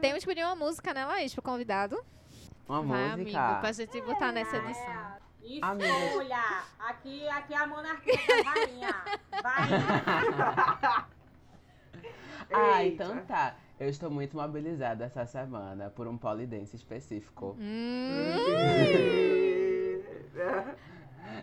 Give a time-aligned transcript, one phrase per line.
[0.00, 2.02] Temos que pedir uma música, né, Laís, pro convidado.
[2.68, 3.40] Uma Vai, música.
[3.40, 5.20] amigo, pra gente botar nessa edição.
[5.42, 6.62] Escolha!
[6.78, 8.94] Aqui, aqui é a monarquia da rainha.
[9.42, 11.06] Vai!
[12.52, 13.54] Ah, então tá.
[13.78, 17.56] Eu estou muito mobilizada essa semana por um polidense específico.
[17.60, 18.34] Hum,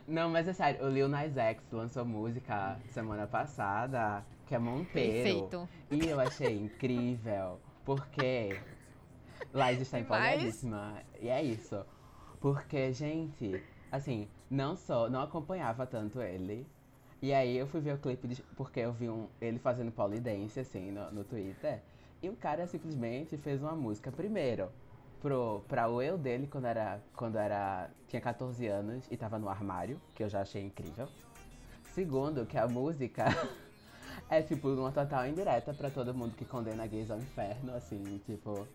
[0.06, 5.24] Não, mas é sério, o Lil Nas X lançou música semana passada, que é Monteiro.
[5.48, 5.70] perfeito.
[5.90, 7.58] E eu achei incrível,
[7.88, 8.58] porque
[9.54, 11.02] Laís está empolgadíssima.
[11.22, 11.86] E é isso.
[12.42, 16.68] Porque, gente, assim, não só, não acompanhava tanto ele.
[17.22, 20.60] E aí eu fui ver o clipe, de- porque eu vi um, ele fazendo polidense,
[20.60, 21.80] assim, no, no Twitter.
[22.22, 24.70] E o cara simplesmente fez uma música, primeiro,
[25.22, 29.48] pro, pra o eu dele quando era, quando era, tinha 14 anos e tava no
[29.48, 31.08] armário, que eu já achei incrível.
[31.94, 33.28] Segundo, que a música
[34.30, 38.68] é tipo uma total indireta pra todo mundo que condena gays ao inferno, assim, tipo.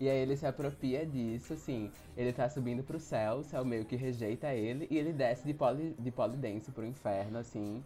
[0.00, 3.84] E aí ele se apropria disso, assim, ele tá subindo pro céu, o céu meio
[3.84, 7.82] que rejeita ele, e ele desce de, poli, de polidense pro inferno, assim,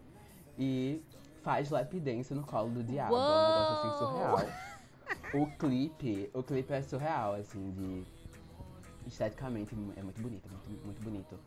[0.58, 1.02] e
[1.42, 3.14] faz lap dance no colo do diabo.
[3.14, 4.62] É um negócio assim surreal.
[5.34, 8.05] O clipe, o clipe é surreal, assim, de.
[9.06, 11.38] Esteticamente é muito bonito, muito, muito bonito.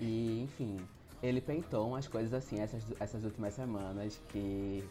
[0.00, 0.76] E, enfim,
[1.24, 4.86] ele peitou umas coisas assim essas, essas últimas semanas que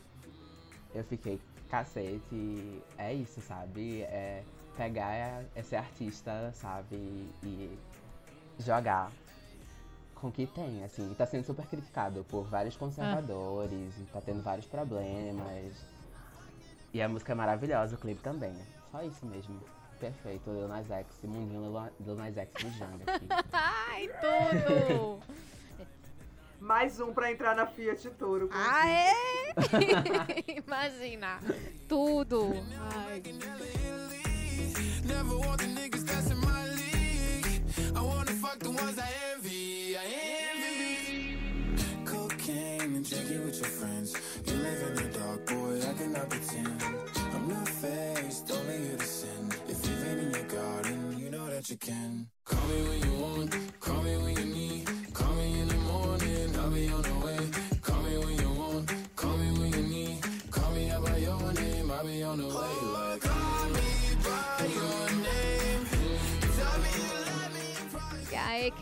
[0.93, 2.81] eu fiquei cacete.
[2.97, 4.01] É isso, sabe?
[4.01, 4.43] É
[4.75, 6.95] pegar esse artista, sabe?
[7.43, 7.77] E
[8.59, 9.11] jogar
[10.15, 11.13] com o que tem, assim.
[11.13, 15.85] Tá sendo super criticado por vários conservadores, e tá tendo vários problemas.
[16.91, 18.55] E a música é maravilhosa, o clipe também.
[18.91, 19.59] Só isso mesmo.
[19.99, 23.27] Perfeito, Lil Nas X, mundinho Lil Nas X no Janga aqui.
[23.53, 25.21] Ai, tudo!
[26.63, 28.49] Mais um pra entrar na Fiat Toro.
[28.53, 29.13] Ah, é?
[30.65, 31.37] Imagina,
[31.89, 32.53] tudo.
[32.79, 33.21] Ai,
[35.05, 36.43] Never want the niggas that's in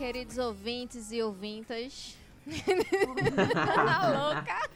[0.02, 2.16] queridos ouvintes e ouvintas.
[3.54, 4.68] tá louca?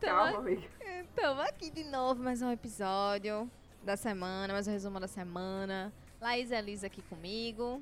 [0.00, 0.68] Calma, amiga.
[1.08, 3.48] Estamos aqui de novo, mais um episódio
[3.84, 5.92] da semana, mais um resumo da semana.
[6.20, 7.80] Laís e Elisa aqui comigo.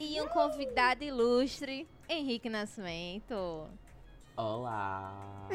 [0.00, 3.68] E um convidado ilustre, Henrique Nascimento.
[4.34, 5.46] Olá!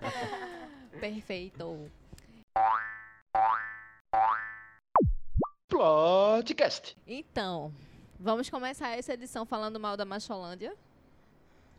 [0.98, 1.90] Perfeito.
[5.68, 6.96] Plotcast.
[7.06, 7.72] Então,
[8.18, 10.76] vamos começar essa edição falando mal da Macholândia?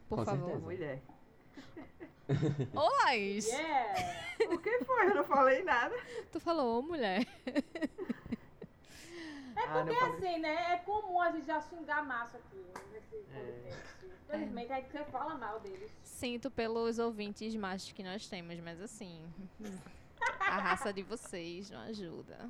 [0.09, 0.45] Por Com favor.
[0.49, 0.65] certeza.
[0.65, 1.01] Mulher.
[2.75, 3.47] Ô, Laís!
[3.47, 4.15] Yeah!
[4.49, 5.09] O que foi?
[5.11, 5.95] Eu não falei nada.
[6.31, 7.25] Tu falou, ô, mulher.
[7.45, 7.63] É
[9.67, 10.73] Ah, porque assim, né?
[10.73, 13.61] É comum a gente já xingar massa aqui nesse É.
[13.61, 13.95] podcast.
[14.27, 15.91] Infelizmente, é que você fala mal deles.
[16.03, 19.21] Sinto pelos ouvintes machos que nós temos, mas assim,
[20.39, 22.49] a raça de vocês não ajuda.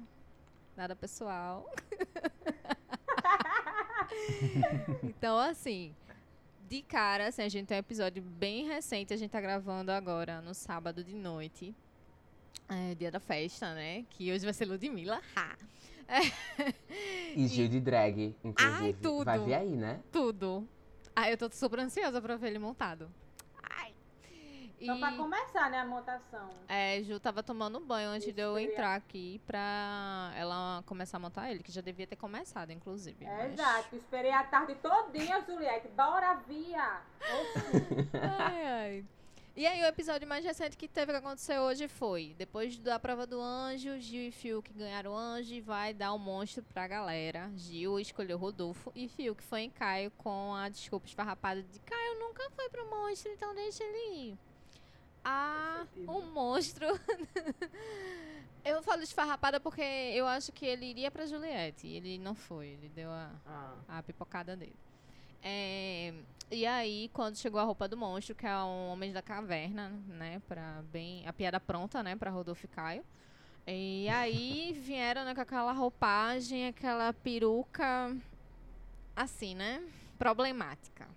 [0.75, 1.69] Nada pessoal.
[5.03, 5.95] então, assim,
[6.67, 10.41] de cara, assim, a gente tem um episódio bem recente, a gente tá gravando agora
[10.41, 11.73] no sábado de noite.
[12.67, 14.05] É, dia da festa, né?
[14.09, 15.21] Que hoje vai ser Ludmilla.
[15.35, 15.55] Ha!
[17.35, 18.85] E Gil de drag, inclusive.
[18.85, 19.25] Ai, tudo.
[19.25, 20.01] Vai vir aí, né?
[20.11, 20.67] Tudo.
[21.15, 23.09] Ah, eu tô super ansiosa pra ver ele montado.
[24.85, 24.87] E...
[24.87, 26.49] Só pra começar, né, a montação.
[26.67, 30.83] É, Ju tava tomando banho antes de eu Isso, eu ia- entrar aqui pra ela
[30.85, 33.25] começar a montar ele, que já devia ter começado, inclusive.
[33.25, 33.95] É, mas- exato.
[33.95, 35.87] Esperei a tarde todinha, Juliette.
[35.89, 37.01] Bora, via!
[38.39, 39.05] Ai, ai.
[39.57, 43.25] E aí, o episódio mais recente que teve que acontecer hoje foi: depois da prova
[43.25, 47.49] do anjo, Gil e Fiuk ganharam o anjo e vai dar o monstro pra galera.
[47.55, 52.49] Gil escolheu Rodolfo e Fiuk foi em Caio com a desculpa esfarrapada de Caio nunca
[52.51, 54.37] foi pro monstro, então deixa ele ir.
[55.27, 56.85] Ah, o monstro.
[58.63, 61.87] eu falo esfarrapada porque eu acho que ele iria pra Juliette.
[61.87, 64.75] E ele não foi, ele deu a, Ah, a pipocada dele.
[65.41, 66.13] É,
[66.51, 70.39] e aí, quando chegou a roupa do monstro, que é um Homem da Caverna, né?
[70.47, 71.27] Pra bem.
[71.27, 72.15] A piada pronta, né?
[72.15, 73.03] Pra Rodolfo e Caio.
[73.65, 78.15] E aí vieram né, com aquela roupagem, aquela peruca.
[79.15, 79.81] Assim, né?
[80.19, 81.07] Problemática.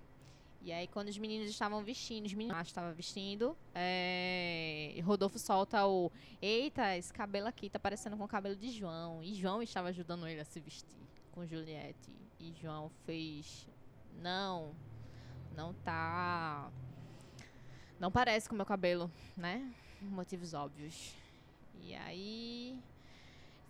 [0.61, 6.11] E aí, quando os meninos estavam vestindo, os meninos estavam vestindo, é, Rodolfo solta o
[6.43, 9.23] Eita, esse cabelo aqui tá parecendo com o cabelo de João.
[9.23, 10.99] E João estava ajudando ele a se vestir
[11.33, 12.11] com Juliette.
[12.41, 13.69] E João fez.
[14.21, 14.75] Não,
[15.55, 16.71] não tá.
[17.99, 19.73] Não parece com o meu cabelo, né?
[20.01, 21.15] Motivos óbvios.
[21.81, 22.79] E aí.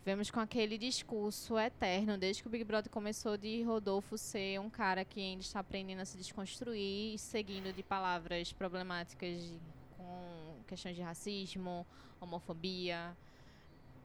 [0.04, 4.70] Vemos com aquele discurso eterno, desde que o Big Brother começou, de Rodolfo ser um
[4.70, 9.60] cara que ainda está aprendendo a se desconstruir, seguindo de palavras problemáticas de-
[9.98, 11.86] com questões de racismo,
[12.20, 13.14] homofobia,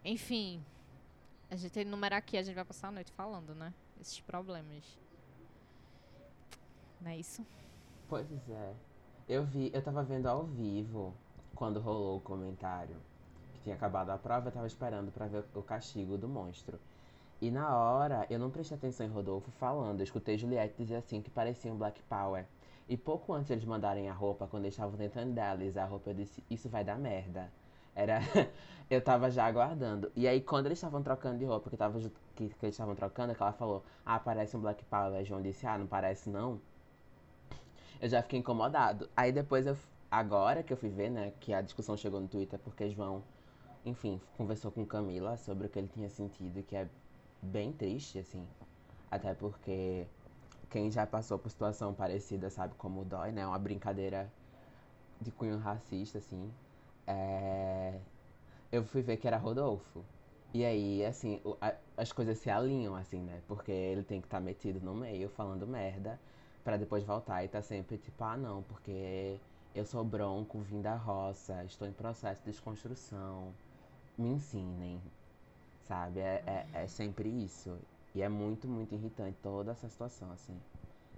[0.03, 0.61] enfim.
[1.49, 3.73] A gente enumerar aqui, a gente vai passar a noite falando, né?
[4.01, 4.83] Esses problemas.
[6.99, 7.45] Não é isso?
[8.09, 8.73] Pois é.
[9.29, 11.13] Eu vi, eu tava vendo ao vivo
[11.55, 12.95] quando rolou o comentário
[13.63, 16.79] tinha acabado a prova, eu tava esperando pra ver o castigo do monstro.
[17.41, 21.21] E na hora, eu não prestei atenção em Rodolfo falando, eu escutei Juliette dizer assim
[21.21, 22.45] que parecia um Black Power.
[22.87, 26.13] E pouco antes eles mandarem a roupa, quando eles estavam tentando idealizar a roupa, eu
[26.13, 27.51] disse, isso vai dar merda.
[27.95, 28.19] Era.
[28.89, 30.11] eu tava já aguardando.
[30.15, 31.99] E aí, quando eles estavam trocando de roupa, que, tava,
[32.35, 35.13] que, que eles estavam trocando, é que ela falou, ah, parece um Black Power.
[35.13, 36.59] Aí João disse, ah, não parece não.
[38.01, 39.09] Eu já fiquei incomodado.
[39.15, 39.77] Aí depois eu.
[40.11, 43.23] Agora que eu fui ver, né, que a discussão chegou no Twitter, porque João,
[43.85, 46.87] enfim, conversou com Camila sobre o que ele tinha sentido, que é
[47.41, 48.45] bem triste, assim.
[49.11, 50.07] Até porque
[50.69, 53.45] quem já passou por situação parecida sabe como dói, né?
[53.45, 54.31] Uma brincadeira
[55.21, 56.51] de cunho racista, assim.
[57.07, 57.99] É...
[58.71, 60.03] Eu fui ver que era Rodolfo.
[60.53, 63.41] E aí, assim, o- a- as coisas se alinham, assim, né?
[63.47, 66.19] Porque ele tem que estar metido no meio, falando merda,
[66.63, 69.39] pra depois voltar e tá sempre tipo, ah, não, porque
[69.75, 73.53] eu sou bronco, vim da roça, estou em processo de desconstrução,
[74.17, 75.01] me ensinem,
[75.87, 76.19] sabe?
[76.19, 76.43] É,
[76.73, 77.77] é, é sempre isso.
[78.15, 80.59] E é muito, muito irritante toda essa situação, assim.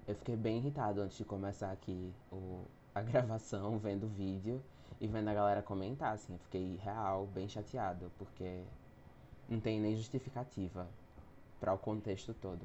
[0.07, 2.63] Eu fiquei bem irritado antes de começar aqui o,
[2.93, 4.61] a gravação, vendo o vídeo
[5.01, 6.33] e vendo a galera comentar, assim.
[6.33, 8.63] Eu fiquei real, bem chateado, porque
[9.49, 10.87] não tem nem justificativa
[11.59, 12.61] para o contexto todo.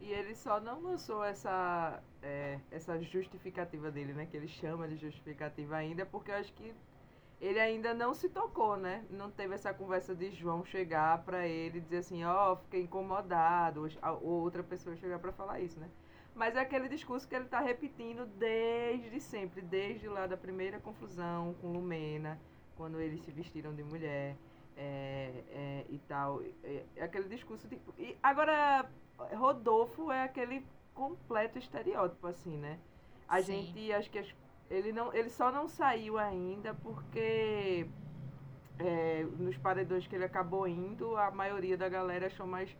[0.00, 4.26] E ele só não lançou essa, é, essa justificativa dele, né?
[4.26, 6.74] Que ele chama de justificativa ainda, porque eu acho que
[7.40, 9.04] ele ainda não se tocou, né?
[9.08, 13.88] Não teve essa conversa de João chegar pra ele e dizer assim, ó, fiquei incomodado,
[14.22, 15.88] ou outra pessoa chegar pra falar isso, né?
[16.34, 21.54] Mas é aquele discurso que ele tá repetindo desde sempre, desde lá da primeira confusão
[21.60, 22.38] com Lumena,
[22.76, 24.36] quando eles se vestiram de mulher
[24.76, 26.42] é, é, e tal.
[26.62, 27.78] É, é aquele discurso de.
[27.98, 28.88] E agora,
[29.34, 30.64] Rodolfo é aquele
[30.94, 32.78] completo estereótipo, assim, né?
[33.28, 33.62] A Sim.
[33.64, 34.34] gente, acho que as-
[34.70, 37.86] ele, não, ele só não saiu ainda porque
[38.78, 42.74] é, nos paredões que ele acabou indo, a maioria da galera achou mais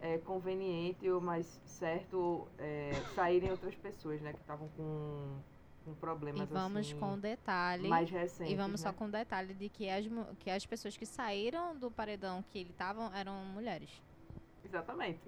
[0.00, 4.32] é, conveniente ou mais certo é, saírem outras pessoas, né?
[4.32, 5.38] Que estavam com,
[5.84, 7.88] com problemas E vamos assim, com o detalhe.
[7.88, 8.52] mais recentes.
[8.52, 8.90] E vamos né?
[8.90, 10.04] só com o detalhe de que as,
[10.40, 14.02] que as pessoas que saíram do paredão que ele estavam eram mulheres.
[14.64, 15.20] Exatamente.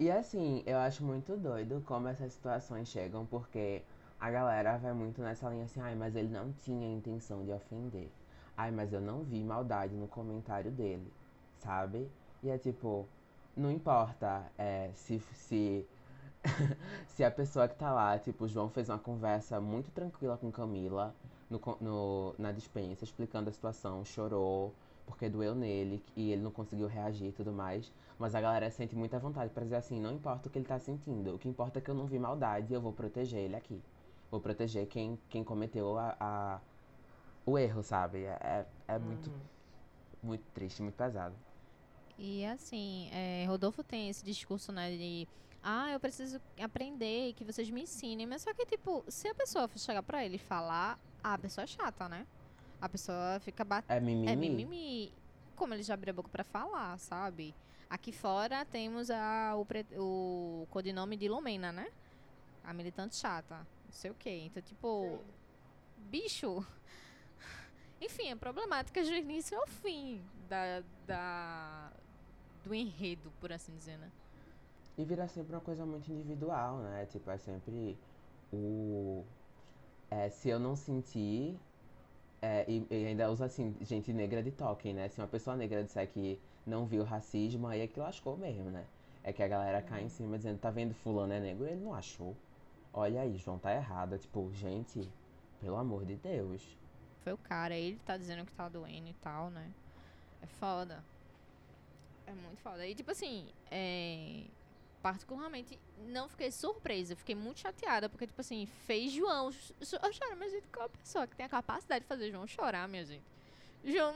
[0.00, 3.82] E assim, eu acho muito doido como essas situações chegam, porque
[4.20, 8.10] a galera vai muito nessa linha assim, ai, mas ele não tinha intenção de ofender.
[8.56, 11.10] Ai, mas eu não vi maldade no comentário dele,
[11.58, 12.10] sabe?
[12.42, 13.08] E é tipo,
[13.56, 15.86] não importa é, se, se,
[17.08, 20.50] se a pessoa que tá lá, tipo, o João fez uma conversa muito tranquila com
[20.52, 21.14] Camila
[21.48, 24.74] no, no, na dispensa, explicando a situação, chorou,
[25.06, 27.90] porque doeu nele e ele não conseguiu reagir e tudo mais.
[28.18, 30.78] Mas a galera sente muita vontade pra dizer assim, não importa o que ele tá
[30.78, 33.56] sentindo, o que importa é que eu não vi maldade e eu vou proteger ele
[33.56, 33.80] aqui.
[34.30, 36.60] Vou proteger quem, quem cometeu a, a-
[37.46, 38.24] o erro, sabe?
[38.24, 39.48] É, é muito, Uhum.
[40.22, 41.36] muito triste, muito pesado.
[42.18, 45.26] E assim, é, Rodolfo tem esse discurso, né, de
[45.62, 48.26] ah, eu preciso aprender e que vocês me ensinem.
[48.26, 51.38] Mas só que, tipo, se a pessoa for chegar pra ele e falar, ah, a
[51.38, 52.26] pessoa é chata, né?
[52.80, 53.96] A pessoa fica batendo.
[53.96, 54.26] É mimimi.
[54.32, 55.12] É mimimi.
[55.56, 57.54] Como ele já abriu a boca pra falar, sabe?
[57.88, 61.86] Aqui fora temos a, o, pre- o codinome de Lumena, né?
[62.62, 63.66] A militante chata.
[63.90, 64.44] Não sei o quê.
[64.46, 65.18] Então, tipo,
[65.96, 66.64] bicho.
[68.00, 71.92] Enfim, é problemática do início ao fim da, da,
[72.64, 74.10] do enredo, por assim dizer, né?
[74.96, 77.04] E vira sempre uma coisa muito individual, né?
[77.06, 77.98] Tipo, é sempre
[78.52, 79.24] o.
[80.08, 81.58] É, se eu não sentir.
[82.42, 85.08] é, e, e ainda usa assim, gente negra de token, né?
[85.08, 88.86] Se uma pessoa negra disser que não viu racismo, aí é que lascou mesmo, né?
[89.24, 91.66] É que a galera cai em cima dizendo, tá vendo fulano é negro?
[91.66, 92.36] Ele não achou.
[92.92, 94.18] Olha aí, João tá errado.
[94.18, 95.08] Tipo, gente,
[95.60, 96.62] pelo amor de Deus.
[97.22, 99.70] Foi o cara, ele tá dizendo que tá doendo e tal, né?
[100.42, 101.02] É foda.
[102.26, 102.86] É muito foda.
[102.86, 104.44] E tipo assim, é,
[105.02, 107.14] particularmente, não fiquei surpresa.
[107.16, 110.36] Fiquei muito chateada, porque, tipo assim, fez João ch- ch- chorar.
[110.36, 113.24] Mas, gente, qual a pessoa que tem a capacidade de fazer João chorar, minha gente?
[113.84, 114.14] João,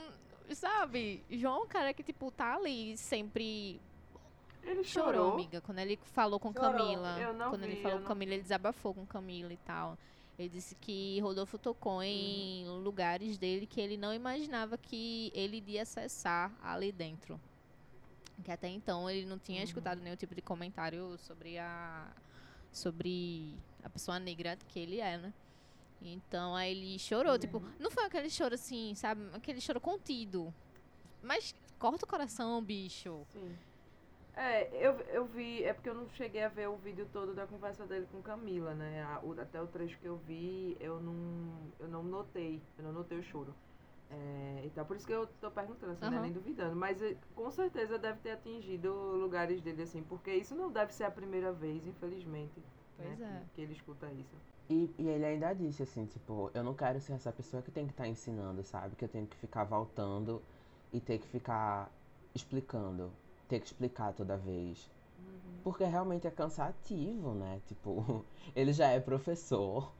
[0.53, 1.23] sabe?
[1.31, 3.81] João é um cara que, tipo, tá ali sempre
[4.67, 5.33] Ele chorou, chorou.
[5.35, 5.61] amiga.
[5.61, 6.73] Quando ele falou com Chorou.
[6.73, 7.19] Camila.
[7.21, 9.99] Eu não quando vi, ele falou com Camila, ele desabafou com Camila e tal.
[10.39, 15.83] Ele disse que Rodolfo tocou em lugares dele que ele não imaginava que ele iria
[15.83, 17.41] acessar ali dentro.
[18.43, 22.09] Que até então ele não tinha escutado nenhum tipo de comentário sobre a
[22.73, 23.55] sobre
[23.85, 25.33] a pessoa negra que ele é, né?
[26.03, 29.23] Então aí ele chorou, tipo, não foi aquele choro assim, sabe?
[29.33, 30.53] Aquele choro contido.
[31.23, 33.25] Mas corta o coração, bicho.
[33.33, 33.57] Sim.
[34.37, 37.47] É, eu, eu vi, é porque eu não cheguei a ver o vídeo todo da
[37.47, 39.03] conversa dele com Camila, né?
[39.05, 42.93] A- o- até o trecho que eu vi, eu não, eu não notei, eu não
[42.93, 43.55] notei o choro.
[44.11, 46.17] É, então, por isso que eu tô perguntando, assim, né?
[46.17, 46.23] Aham.
[46.23, 46.77] nem duvidando.
[46.77, 51.05] Mas eh, com certeza deve ter atingido lugares dele, assim, porque isso não deve ser
[51.05, 52.61] a primeira vez, infelizmente.
[52.97, 53.41] Pois né, é.
[53.49, 54.37] Que, que ele escuta isso.
[54.69, 57.87] E, e ele ainda disse assim, tipo, eu não quero ser essa pessoa que tem
[57.87, 58.97] que estar ensinando, sabe?
[58.97, 60.43] Que eu tenho que ficar voltando
[60.93, 61.91] e ter que ficar
[62.35, 63.13] explicando.
[63.49, 64.91] Ter que explicar toda vez.
[65.63, 67.61] Porque realmente é cansativo, né?
[67.67, 68.25] Tipo,
[68.55, 69.93] ele já é professor.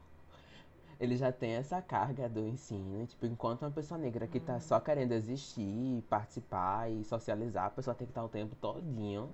[0.99, 3.01] Ele já tem essa carga do ensino.
[3.01, 7.69] E, tipo, enquanto uma pessoa negra que tá só querendo existir, participar e socializar, a
[7.69, 9.29] pessoa tem que estar o tempo todinho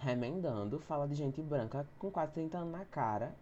[0.00, 3.34] remendando fala de gente branca com quase 30 anos na cara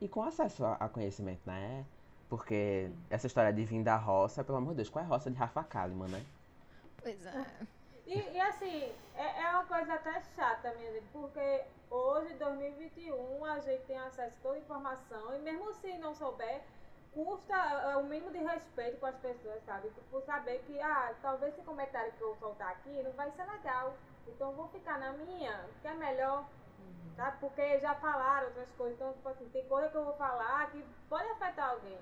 [0.00, 1.84] e com acesso a, a conhecimento, né?
[2.28, 5.30] Porque essa história de vir da roça, pelo amor de Deus, qual é a roça
[5.30, 6.22] de Rafa Kalimann, né?
[7.02, 7.46] Pois é.
[8.06, 13.58] E, e assim, é, é uma coisa até chata, minha gente, porque hoje, 2021, a
[13.60, 16.62] gente tem acesso a toda a informação e mesmo se não souber,
[17.12, 19.90] custa é, o mínimo de respeito com as pessoas, sabe?
[20.10, 23.94] Por saber que, ah, talvez esse comentário que eu soltar aqui não vai ser legal,
[24.26, 26.44] então vou ficar na minha, que é melhor,
[27.16, 27.36] sabe?
[27.38, 30.84] Porque já falaram outras coisas, então, tipo assim, tem coisa que eu vou falar que
[31.08, 31.98] pode afetar alguém.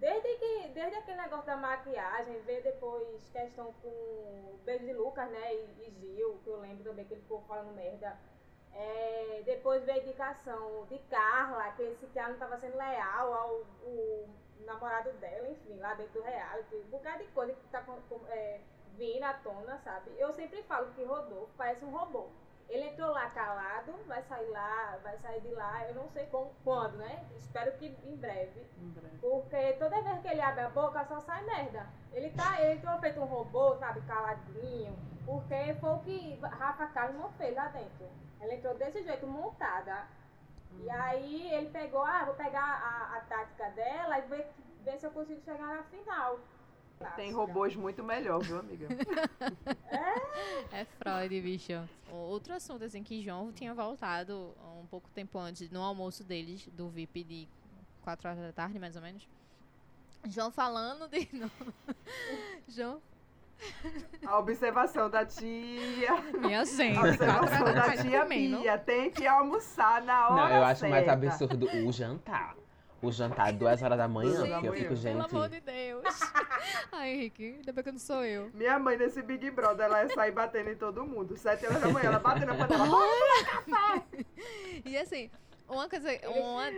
[0.00, 5.30] Desde que, desde aquele negócio da maquiagem, veio depois questão com o beijo de Lucas,
[5.30, 8.16] né, e, e Gil, que eu lembro também que ele ficou falando merda.
[8.72, 13.50] É, depois veio a indicação de Carla, que esse cara não estava sendo leal ao
[13.82, 14.28] o
[14.64, 16.76] namorado dela, enfim, lá dentro do reality.
[16.76, 18.60] Um bocado de coisa que tá com- é,
[18.96, 20.12] vindo à tona, sabe?
[20.18, 22.28] Eu sempre falo que Rodolfo parece um robô.
[22.70, 26.52] Ele entrou lá calado, vai sair lá, vai sair de lá, eu não sei como,
[26.62, 27.26] quando, né?
[27.36, 28.64] Espero que em breve.
[28.78, 29.18] Em breve.
[29.18, 31.84] Porque toda vez que ele abre a boca só sai merda.
[32.12, 34.96] Ele tá, ele entrou feito um robô, sabe, caladinho.
[35.26, 38.08] Porque foi o que Rafa Kalimann fez lá dentro.
[38.40, 40.06] Ela entrou desse jeito, montada.
[40.78, 44.48] E aí ele pegou, ah, vou pegar a, a tática dela e ver,
[44.84, 46.38] ver se eu consigo chegar na final.
[47.16, 48.86] Tem robôs muito melhor, viu, amiga?
[50.72, 51.72] É Freud, bicho.
[52.10, 56.88] Outro assunto, assim, que João tinha voltado um pouco tempo antes, no almoço deles, do
[56.88, 57.48] VIP de
[58.02, 59.28] 4 horas da tarde, mais ou menos.
[60.26, 61.28] João falando de.
[62.68, 63.00] João.
[64.24, 66.16] A observação da tia.
[66.38, 68.26] Minha gente, A 4 observação da tia.
[68.26, 68.78] Pia.
[68.78, 71.12] Tem que almoçar na hora Não, eu acho mais certa.
[71.26, 72.56] absurdo o jantar.
[73.02, 75.02] O jantar duas horas da manhã, que eu fico, manhã.
[75.02, 75.60] Pelo amor gente.
[75.64, 76.04] de Deus.
[76.92, 78.50] Ai, Henrique, ainda bem que não sou eu.
[78.52, 81.34] Minha mãe nesse Big Brother, ela ia sair batendo em todo mundo.
[81.36, 82.86] Sete horas da manhã, ela batendo na panela.
[84.84, 85.30] E assim,
[85.68, 86.68] uma coisa, uma-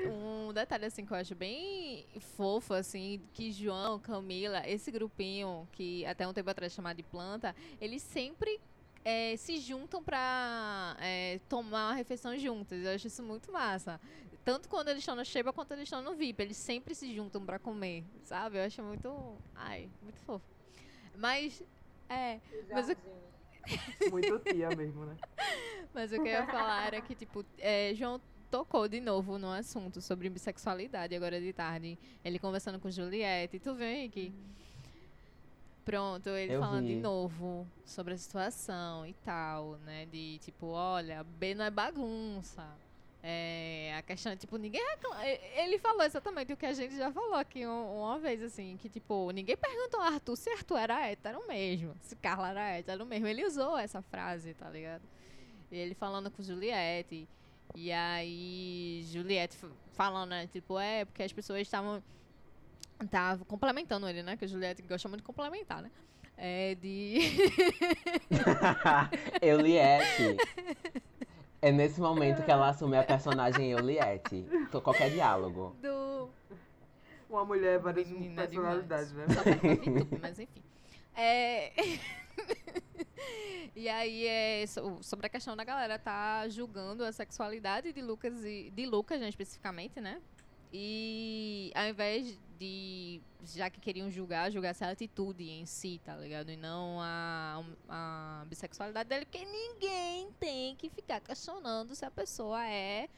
[0.48, 2.04] um detalhe assim que eu acho bem
[2.36, 7.54] fofo, assim, que João, Camila, esse grupinho que até um tempo atrás chamado de planta,
[7.80, 8.60] eles sempre
[9.04, 12.84] eh, se juntam pra eh, tomar uma refeição juntas.
[12.84, 14.00] Eu acho isso muito massa.
[14.44, 16.42] Tanto quando eles estão no Sheba quanto eles estão no VIP.
[16.42, 18.58] Eles sempre se juntam pra comer, sabe?
[18.58, 19.36] Eu acho muito.
[19.54, 20.44] Ai, muito fofo.
[21.16, 21.62] Mas.
[22.08, 22.96] É, Mas eu-.
[24.10, 25.16] Muito tia mesmo, né?
[25.94, 28.20] Mas o que eu ia falar era que, tipo, é, João
[28.50, 31.96] tocou de novo no assunto sobre bissexualidade agora de tarde.
[32.24, 33.60] Ele conversando com Juliette.
[33.60, 34.34] Tu viu, Henrique?
[35.84, 36.96] Pronto, ele Eu falando vi.
[36.96, 40.06] de novo sobre a situação e tal, né?
[40.06, 42.68] De tipo, olha, B não é bagunça.
[43.24, 45.24] É, a questão é, tipo, ninguém reclama.
[45.26, 48.88] Ele falou exatamente o que a gente já falou aqui um- uma vez, assim, que,
[48.88, 53.28] tipo, ninguém perguntou a Arthur se Arthur era hétero mesmo, se Carla era hétero mesmo.
[53.28, 55.02] Ele usou essa frase, tá ligado?
[55.70, 57.28] E ele falando com Juliette.
[57.76, 59.56] E aí, Juliette
[59.92, 60.48] falando, né?
[60.48, 62.02] Tipo, é, porque as pessoas estavam.
[63.00, 64.36] Estavam complementando ele, né?
[64.36, 65.90] Que a Juliette gosta muito de complementar, né?
[66.36, 67.18] É de.
[69.40, 70.36] Euliette.
[71.62, 74.44] É nesse momento que ela assume a personagem Euliette.
[74.70, 75.76] Tô- Qualquer diálogo.
[75.80, 76.28] do.
[77.30, 79.24] Uma mulher, várias Menina personalidades, né?
[79.28, 80.62] Só VTube, mas enfim.
[81.16, 81.72] É...
[83.74, 88.44] E aí é so- sobre a questão da galera tá julgando a sexualidade de Lucas
[88.44, 90.20] e de Lucas, né, especificamente, né?
[90.72, 96.50] E ao invés de já que queriam julgar, julgar essa atitude em si, tá ligado?
[96.50, 102.66] E não a, a bissexualidade dele, porque ninguém tem que ficar questionando se a pessoa
[102.66, 103.08] é,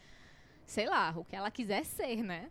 [0.67, 2.51] sei lá, o que ela quiser ser, né?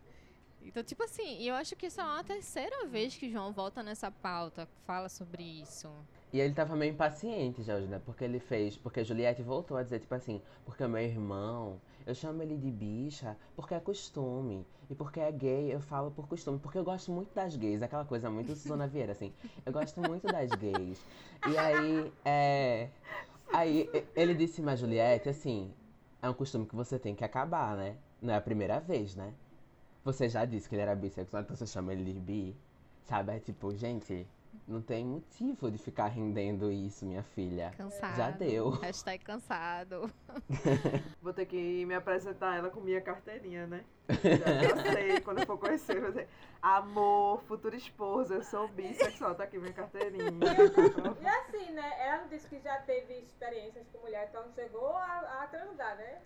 [0.62, 4.10] Então, tipo assim, eu acho que essa é uma terceira vez que João volta nessa
[4.10, 5.90] pauta, fala sobre isso.
[6.32, 8.00] E ele tava meio impaciente hoje, né?
[8.04, 8.76] Porque ele fez.
[8.76, 13.36] Porque Juliette voltou a dizer, tipo assim, porque meu irmão, eu chamo ele de bicha
[13.56, 14.66] porque é costume.
[14.90, 16.58] E porque é gay, eu falo por costume.
[16.58, 19.32] Porque eu gosto muito das gays, aquela coisa muito Suzana Vieira, assim.
[19.64, 21.02] Eu gosto muito das gays.
[21.48, 22.90] E aí, é.
[23.52, 25.72] Aí ele disse, mas Juliette, assim,
[26.20, 27.96] é um costume que você tem que acabar, né?
[28.20, 29.32] Não é a primeira vez, né?
[30.04, 32.56] Você já disse que ele era bissexual, então você chama ele de bi.
[33.04, 33.36] Sabe?
[33.36, 34.26] É tipo, gente,
[34.66, 37.72] não tem motivo de ficar rendendo isso, minha filha.
[37.76, 38.16] Cansado.
[38.16, 38.70] Já deu.
[38.82, 40.10] Hashtag cansado.
[41.20, 43.84] Vou ter que me apresentar ela com minha carteirinha, né?
[44.08, 46.28] Já, sei, quando eu for conhecer, vou dizer,
[46.60, 50.30] amor, futura esposa, eu sou bissexual, tá aqui minha carteirinha.
[51.20, 52.06] E assim, né?
[52.06, 56.20] Ela disse que já teve experiências com mulher, então chegou a, a transar, né?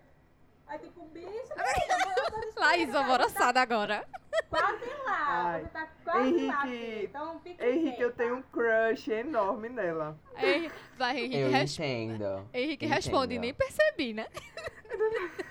[0.69, 1.27] Aí tipo, bicho,
[2.57, 4.07] Laís alvoroçada agora.
[4.49, 5.27] quase lá.
[5.47, 5.61] Ai.
[5.63, 7.03] Você tá quase lá, Henrique, filho.
[7.05, 10.17] Então fica Henrique, eu tenho um crush enorme nela.
[10.37, 12.49] Henrique- Vai, Henrique, Eu res- entendo.
[12.53, 12.95] Henrique Entendo.
[12.95, 14.27] responde, nem percebi, né?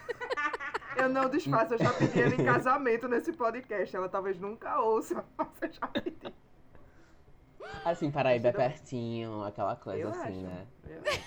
[0.96, 3.94] Eu não desfaço, eu já pedi ela em casamento nesse podcast.
[3.94, 6.34] Ela talvez nunca ouça, mas eu já pedi.
[7.84, 10.40] Assim, Paraíba é pertinho, aquela coisa Eu assim, acho.
[10.40, 10.66] né?
[10.88, 11.20] Eu acho.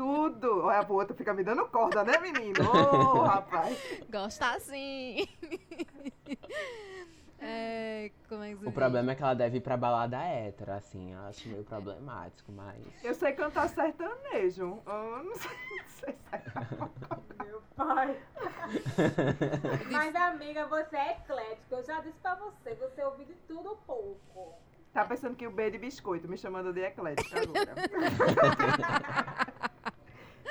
[0.00, 0.64] Tudo.
[0.64, 2.58] Olha, a outra fica me dando corda, né, menino?
[2.70, 3.76] Ô, rapaz.
[4.08, 5.28] Gosta assim.
[7.38, 11.12] é, como é O problema é que ela deve ir pra balada hétero, assim.
[11.12, 12.82] Eu acho meio problemático, mas.
[13.04, 14.80] Eu sei cantar sertanejo.
[14.86, 18.18] Eu não sei, não sei se é Meu pai.
[19.92, 21.76] Mas, amiga, você é eclética.
[21.76, 24.54] Eu já disse pra você, você ouviu de tudo um pouco.
[24.94, 27.74] Tá pensando que o B é de biscoito, me chamando de eclética agora.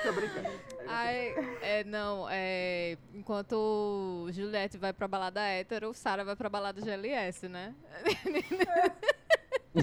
[0.04, 0.50] Tô brincando.
[0.88, 7.48] Ai, é, não, é, enquanto Juliette vai pra balada hétero, Sara vai pra balada GLS,
[7.48, 7.76] né?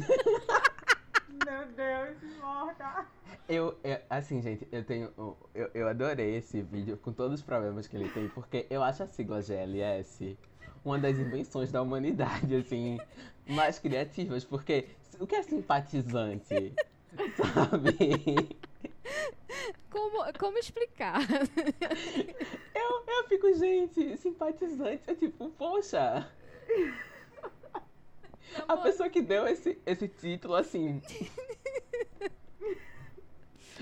[1.44, 3.06] Meu Deus, morta.
[3.48, 5.12] Eu, eu- assim, gente, eu tenho.
[5.54, 9.02] Eu, eu adorei esse vídeo com todos os problemas que ele tem, porque eu acho
[9.02, 10.36] a sigla GLS
[10.84, 12.98] uma das invenções da humanidade, assim,
[13.48, 14.86] mais criativas, porque
[15.18, 16.72] o que é simpatizante?
[17.36, 18.56] Sabe?
[19.90, 21.20] Como, como explicar?
[22.74, 25.02] Eu, eu fico, gente, simpatizante.
[25.10, 26.30] É tipo, poxa.
[28.68, 31.00] A pessoa que deu esse, esse título, assim,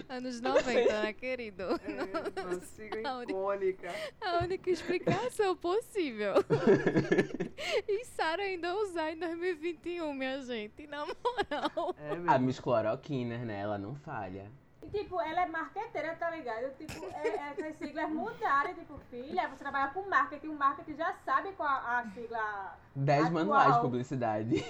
[0.09, 1.63] Anos 90, né, querido?
[1.63, 3.91] É, sigla Aonde- icônica.
[4.21, 6.35] A única explicação possível.
[7.89, 11.95] e Sara ainda usar em 2021, minha gente, na moral.
[11.99, 12.39] É a mesmo.
[12.41, 13.61] Miss Chloroquiner, né?
[13.61, 14.51] Ela não falha.
[14.85, 16.75] E, tipo, ela é marqueteira, tá ligado?
[16.77, 18.75] Tipo, é, essas siglas mudaram.
[18.75, 20.49] Tipo, filha, você trabalha com marketing.
[20.49, 22.79] O marketing já sabe qual a, a sigla.
[22.95, 23.33] 10 Atual.
[23.33, 24.57] manuais de publicidade.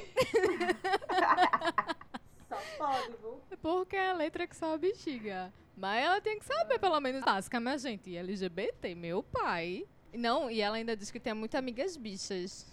[2.48, 3.40] Só pode, viu?
[3.60, 5.52] Porque é a letra que só a bexiga.
[5.76, 8.16] Mas ela tem que saber, pelo menos, básica, minha gente.
[8.16, 9.84] LGBT, meu pai.
[10.12, 12.64] Não, e ela ainda diz que tem muitas amigas bichas.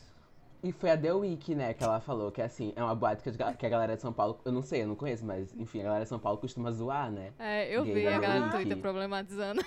[0.64, 3.42] E foi a The Week, né, que ela falou que assim, é uma boate que
[3.42, 5.80] a que a galera de São Paulo, eu não sei, eu não conheço, mas enfim,
[5.82, 7.34] a galera de São Paulo costuma zoar, né?
[7.40, 8.52] É, eu Gay vi a galera no.
[8.52, 9.62] Twitter problematizando.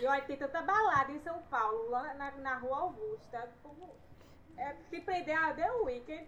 [0.00, 3.48] E olha, tem tanta balada em São Paulo, lá na, na rua Augusta.
[3.62, 3.90] Como,
[4.56, 6.26] é, se prender a The Weekend.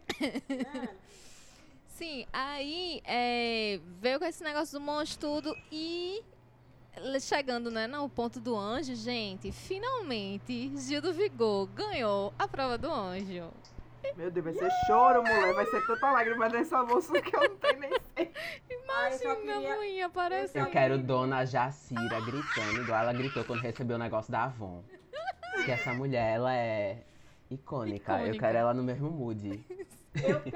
[0.48, 0.88] Né?
[1.88, 6.22] Sim, aí é, veio com esse negócio do monstro tudo e
[7.20, 12.90] chegando né, no ponto do anjo, gente, finalmente Gil do Vigor ganhou a prova do
[12.92, 13.50] anjo.
[14.16, 15.54] Meu Deus, vai ser choro, mulher.
[15.54, 18.32] Vai ser tanta lágrima nessa bolsa que eu não tenho nem sei.
[18.68, 20.66] Eu Imagina a queria- moinha aparecendo.
[20.66, 24.82] Eu quero Dona Jacira gritando, igual ela gritou quando recebeu o negócio da Avon.
[25.64, 27.04] Que essa mulher, ela é
[27.48, 28.12] icônica.
[28.14, 28.44] Eu Icônica.
[28.46, 29.64] quero ela no mesmo mood.
[30.14, 30.50] Eu, que,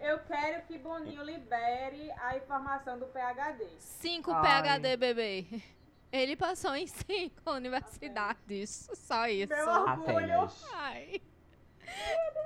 [0.00, 3.64] eu quero que Boninho libere a informação do PHD.
[3.78, 4.62] 5 Ai.
[4.78, 5.46] PHD, bebê.
[6.12, 8.88] Ele passou em cinco universidades.
[8.94, 9.52] Só isso.
[9.52, 10.40] Meu orgulho.
[10.42, 10.64] Apenas.
[10.74, 11.20] Ai.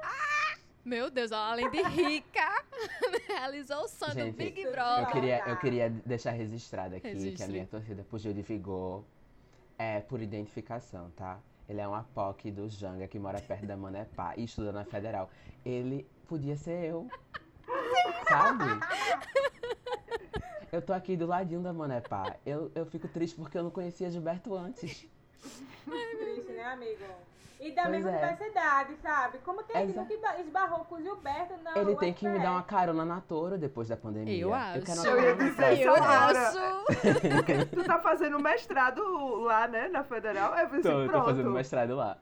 [0.02, 0.58] Ah!
[0.84, 2.62] Meu Deus, além de rica,
[3.26, 5.12] realizou o sonho do Gente, Big Eu Brother.
[5.12, 9.02] queria, eu queria deixar registrado aqui que a minha torcida pro Gil de Vigor
[9.78, 11.38] é por identificação, tá?
[11.66, 15.30] Ele é um APOC do Janga que mora perto da Manepá e estuda na Federal.
[15.64, 17.08] Ele podia ser eu.
[18.28, 18.64] Sabe?
[20.74, 22.34] Eu tô aqui do ladinho da Monepá.
[22.44, 25.06] Eu, eu fico triste porque eu não conhecia Gilberto antes.
[25.84, 27.04] Triste, né, amigo?
[27.60, 28.16] E da Pois mesma é.
[28.26, 29.38] universidade, sabe?
[29.38, 31.54] Como que a gente esba- esbarrou com o Gilberto?
[31.62, 34.34] Não, Ele tem que me dar uma carona na Toro depois da pandemia.
[34.34, 34.82] Eu Eu acho.
[34.82, 35.80] quero uma Eu ia na dizer.
[35.80, 36.48] Eu agora.
[36.48, 36.58] acho.
[37.36, 39.00] Porque tu tá fazendo mestrado
[39.44, 40.54] lá, né, na Federal.
[40.58, 41.24] Eu Tô, assim, eu tô pronto.
[41.26, 42.18] fazendo mestrado lá.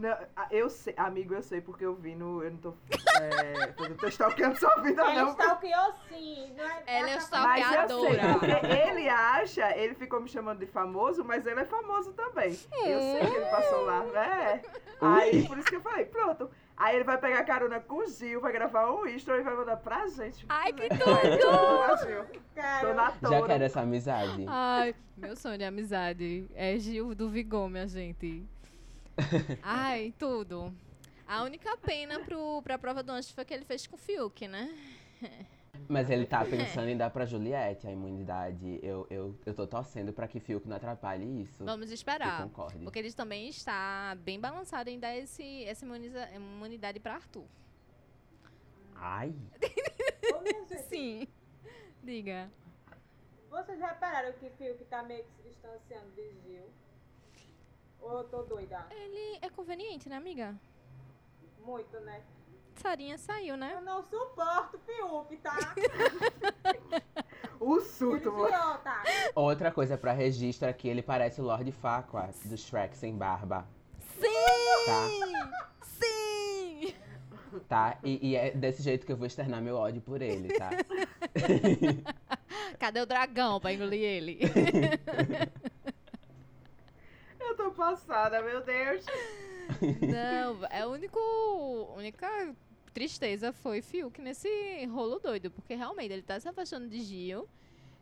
[0.00, 0.16] Não,
[0.50, 2.42] eu sei, amigo, eu sei porque eu vi no.
[2.42, 2.74] Eu não tô.
[3.20, 5.30] É, eu não tô stalkeando sua vida, Ela não.
[5.30, 6.52] stalkeou sim.
[6.56, 7.80] Não é, Ela é stalkeadora.
[7.82, 8.58] Mas eu sei, Stalkeadora.
[8.60, 12.50] porque ele acha, ele ficou me chamando de famoso, mas ele é famoso também.
[12.50, 14.62] Eu sei que ele passou lá, né?
[15.00, 16.50] Aí, por isso que eu falei, pronto.
[16.76, 19.76] Aí ele vai pegar carona com o Gil, vai gravar um extra e vai mandar
[19.76, 20.44] pra gente.
[20.48, 21.04] Ai, que tudo!
[22.80, 23.46] Tô na Já toura.
[23.46, 24.44] quero essa amizade.
[24.48, 28.44] Ai, meu sonho de amizade é Gil do Vigor, minha gente.
[29.62, 30.72] Ai, tudo.
[31.32, 34.46] A única pena pro, pra prova do anjo foi que ele fez com o Fiuk,
[34.46, 34.76] né?
[35.88, 38.78] Mas ele tá pensando em dar pra Juliette a imunidade.
[38.82, 41.64] Eu, eu, eu tô torcendo pra que Fiuk não atrapalhe isso.
[41.64, 42.46] Vamos Eu esperar.
[42.84, 47.46] Porque eles também está bem balançado em dar esse, essa imuniza- imunidade pra Arthur.
[48.94, 49.34] Ai,
[50.90, 51.26] Sim.
[52.04, 52.50] Diga.
[53.48, 56.64] Vocês repararam que Fiuk tá meio que se distanciando de Gil?
[58.02, 58.86] Ou eu tô doida?
[58.90, 60.54] Ele é conveniente, né, amiga?
[61.64, 62.22] Muito, né?
[62.76, 63.74] Sarinha saiu, né?
[63.74, 65.56] Eu não suporto Fiuk, tá?
[67.60, 68.48] O surto, mano.
[68.48, 68.90] Idiota.
[69.36, 73.64] outra coisa pra registro é que ele parece o Lord Farquaad do Shrek sem barba.
[74.18, 74.84] Sim!
[74.84, 75.68] Tá?
[75.82, 76.94] Sim!
[77.68, 77.98] Tá?
[78.02, 80.70] E, e é desse jeito que eu vou externar meu ódio por ele, tá?
[82.80, 84.40] Cadê o dragão pra engolir ele?
[87.62, 89.06] Tô passada, meu Deus.
[90.00, 91.16] Não, é o único.
[91.20, 92.56] A única
[92.92, 97.48] tristeza foi Fiuk nesse rolo doido, porque realmente ele tá se afastando de Gil.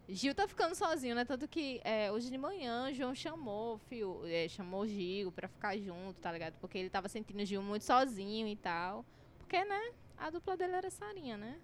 [0.09, 1.27] Gil tá ficando sozinho, né?
[1.27, 6.19] Tanto que é, hoje de manhã João chamou Fiuk, é, chamou Gil pra ficar junto,
[6.23, 6.55] tá ligado?
[6.59, 9.05] Porque ele tava sentindo Gil muito sozinho e tal.
[9.41, 9.93] Porque, né?
[10.17, 11.61] A dupla dele era Sarinha, né?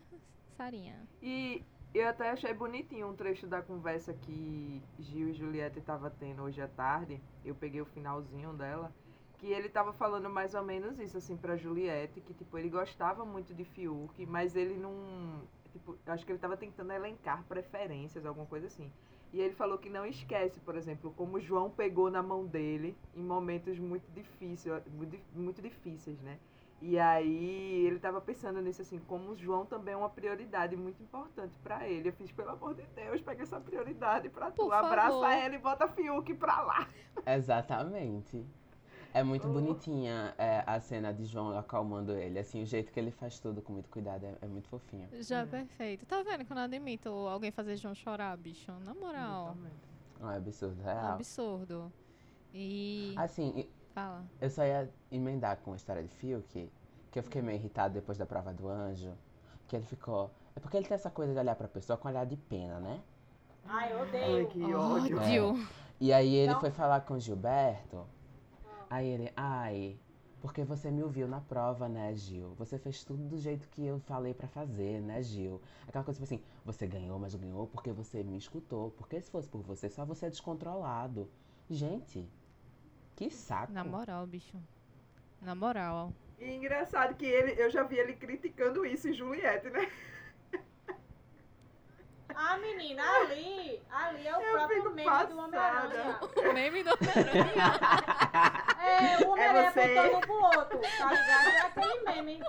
[0.54, 1.08] Sarinha.
[1.22, 1.64] E
[1.98, 6.60] eu até achei bonitinho um trecho da conversa que Gil e Juliette tava tendo hoje
[6.60, 7.20] à tarde.
[7.44, 8.92] Eu peguei o finalzinho dela.
[9.38, 13.24] Que ele tava falando mais ou menos isso, assim, pra Juliette, que, tipo, ele gostava
[13.24, 15.42] muito de Fiuk, mas ele não.
[15.72, 18.90] Tipo, acho que ele tava tentando elencar preferências, alguma coisa assim.
[19.32, 23.22] E ele falou que não esquece, por exemplo, como João pegou na mão dele em
[23.22, 26.38] momentos muito difíceis, muito, di- muito difíceis, né?
[26.80, 31.02] E aí ele tava pensando nisso assim, como o João também é uma prioridade muito
[31.02, 32.10] importante pra ele.
[32.10, 34.70] Eu fiz, pelo amor de Deus, pega essa prioridade pra tu.
[34.70, 36.88] Abraça ele e bota Fiuk pra lá.
[37.26, 38.44] Exatamente.
[39.14, 42.38] É muito bonitinha é, a cena de João acalmando ele.
[42.38, 45.08] Assim, o jeito que ele faz tudo com muito cuidado é, é muito fofinho.
[45.22, 46.04] Já é perfeito.
[46.04, 48.70] Tá vendo que eu não admito alguém fazer João chorar, bicho?
[48.84, 49.56] Na moral.
[50.20, 51.12] É um absurdo É um real.
[51.14, 51.92] absurdo.
[52.52, 53.14] E.
[53.16, 54.22] Assim, e- Fala.
[54.42, 56.70] eu só ia emendar com a história de Fiuk,
[57.10, 59.10] que eu fiquei meio irritado depois da prova do anjo.
[59.66, 60.30] Que ele ficou.
[60.54, 63.00] É porque ele tem essa coisa de olhar pra pessoa com olhar de pena, né?
[63.66, 64.48] Ai, eu Ai, odeio.
[64.48, 65.18] que ódio.
[65.18, 65.68] Ódio.
[65.98, 68.06] E aí ele Então- foi falar com o Gilberto.
[68.90, 69.98] Aí ele, ai,
[70.42, 72.52] porque você me ouviu na prova, né, Gil?
[72.58, 75.58] Você fez tudo do jeito que eu falei pra fazer, né, Gil?
[75.88, 78.90] Aquela coisa tipo assim, você ganhou, mas ganhou porque você me escutou.
[78.90, 81.28] Porque se fosse por você, só você é descontrolado.
[81.68, 82.28] Gente,
[83.16, 83.72] que saco.
[83.72, 84.56] Na moral, bicho.
[85.40, 86.12] Na moral.
[86.38, 89.90] E engraçado que ele, eu já vi ele criticando isso em Juliette, né?
[92.38, 95.32] Ah, menina, ali, ali é o Eu próprio meme passada.
[95.32, 96.20] do Homem-Aranha.
[96.20, 97.80] O meme do Homem-Aranha.
[98.78, 99.80] É, o Homem-Aranha você.
[99.80, 101.48] apontando um pro outro, tá ligado?
[101.48, 102.42] É aquele meme.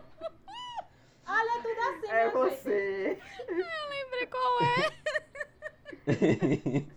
[1.25, 3.19] Ali é tudo assim, É né, você.
[3.47, 4.91] Lembrei qual é.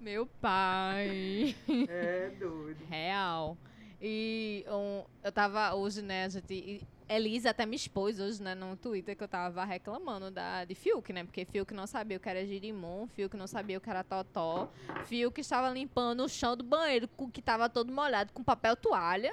[0.00, 1.54] Meu pai.
[1.88, 2.84] É doido.
[2.88, 3.56] Real.
[4.00, 6.86] E um, eu tava hoje, né, a gente.
[7.08, 11.10] Elisa até me expôs hoje, né, no Twitter, que eu tava reclamando da, de Fiuk,
[11.10, 11.24] né?
[11.24, 14.68] Porque Fiuk não sabia o que era girimum, Fiuk não sabia o que era totó,
[15.06, 19.32] Fiuk estava limpando o chão do banheiro, com- que tava todo molhado, com papel toalha.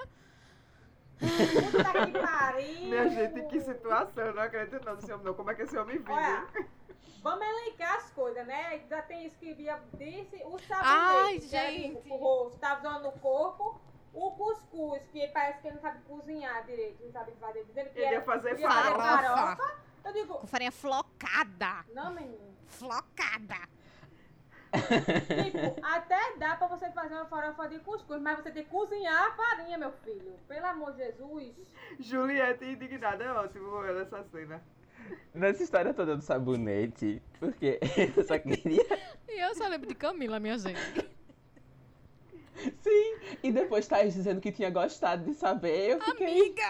[1.20, 2.80] Puta que pariu.
[2.88, 4.24] Minha gente, que situação.
[4.26, 5.34] Eu não acredito não homem, não.
[5.34, 6.66] Como é que esse homem vive?
[7.26, 8.80] Vamos elencar as coisas, né?
[8.88, 13.02] Já tem isso que Bia disse, o Ai, sabonete, que tipo, o rosto, tá usando
[13.02, 13.82] no corpo.
[14.14, 17.66] O cuscuz, que parece que ele não sabe cozinhar direito, não sabe fazer.
[17.66, 19.02] Dizendo que Ele ia fazer farofa.
[19.02, 19.76] farofa.
[20.06, 21.84] Eu digo, Com farinha flocada.
[21.96, 22.56] não, menino.
[22.68, 23.58] Flocada.
[24.76, 29.30] Tipo, até dá pra você fazer uma farofa de cuscuz, mas você tem que cozinhar
[29.30, 30.38] a farinha, meu filho.
[30.48, 31.56] Pelo amor de Jesus.
[32.00, 34.62] Juliette indignada é ótimo ela essa cena.
[35.34, 37.80] Nessa história toda do sabonete, porque
[38.16, 38.86] eu só queria.
[39.28, 40.80] E eu só lembro de Camila, minha gente.
[42.82, 45.92] Sim, e depois Thaís dizendo que tinha gostado de saber.
[45.92, 46.40] Eu fiquei.
[46.40, 46.64] Amiga!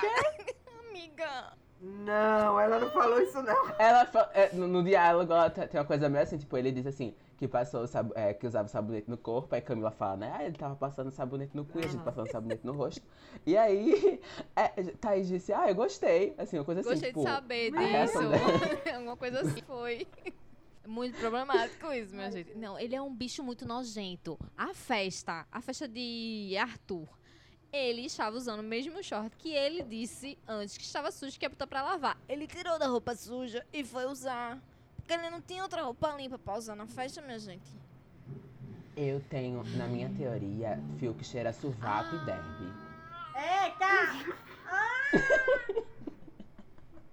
[0.89, 1.54] Amiga!
[1.80, 3.69] Não, ela não falou isso não.
[3.78, 6.71] Ela, fa- é, no, no diálogo, ela te- tem uma coisa meio assim, tipo, ele
[6.71, 10.34] diz assim, que passou sab- é, que usava sabonete no corpo, aí Camila fala, né?
[10.36, 13.02] Ah, ele tava passando sabonete no cu e a gente passando sabonete no rosto.
[13.45, 14.21] E aí,
[14.56, 14.67] é,
[15.00, 16.34] Thaís disse, ah, eu gostei.
[16.38, 18.43] Assim, uma coisa assim, Gostei tipo, de saber reação disso.
[18.86, 18.98] dela.
[18.98, 20.08] Alguma coisa assim foi.
[20.88, 22.56] Muito problemático isso, minha gente.
[22.56, 24.38] Não, ele é um bicho muito nojento.
[24.56, 27.08] A festa, a festa de Arthur,
[27.74, 31.50] ele estava usando o mesmo short que ele disse antes que estava sujo, que ia
[31.50, 32.21] botar pra lavar.
[32.30, 34.62] Ele tirou da roupa suja e foi usar.
[35.05, 37.71] Porque ele não tinha outra roupa limpa pra usar na festa, minha gente.
[38.97, 42.15] Eu tenho, na minha teoria, fio que cheira sovaco Ah.
[42.15, 42.73] e derby.
[43.35, 43.85] Eita!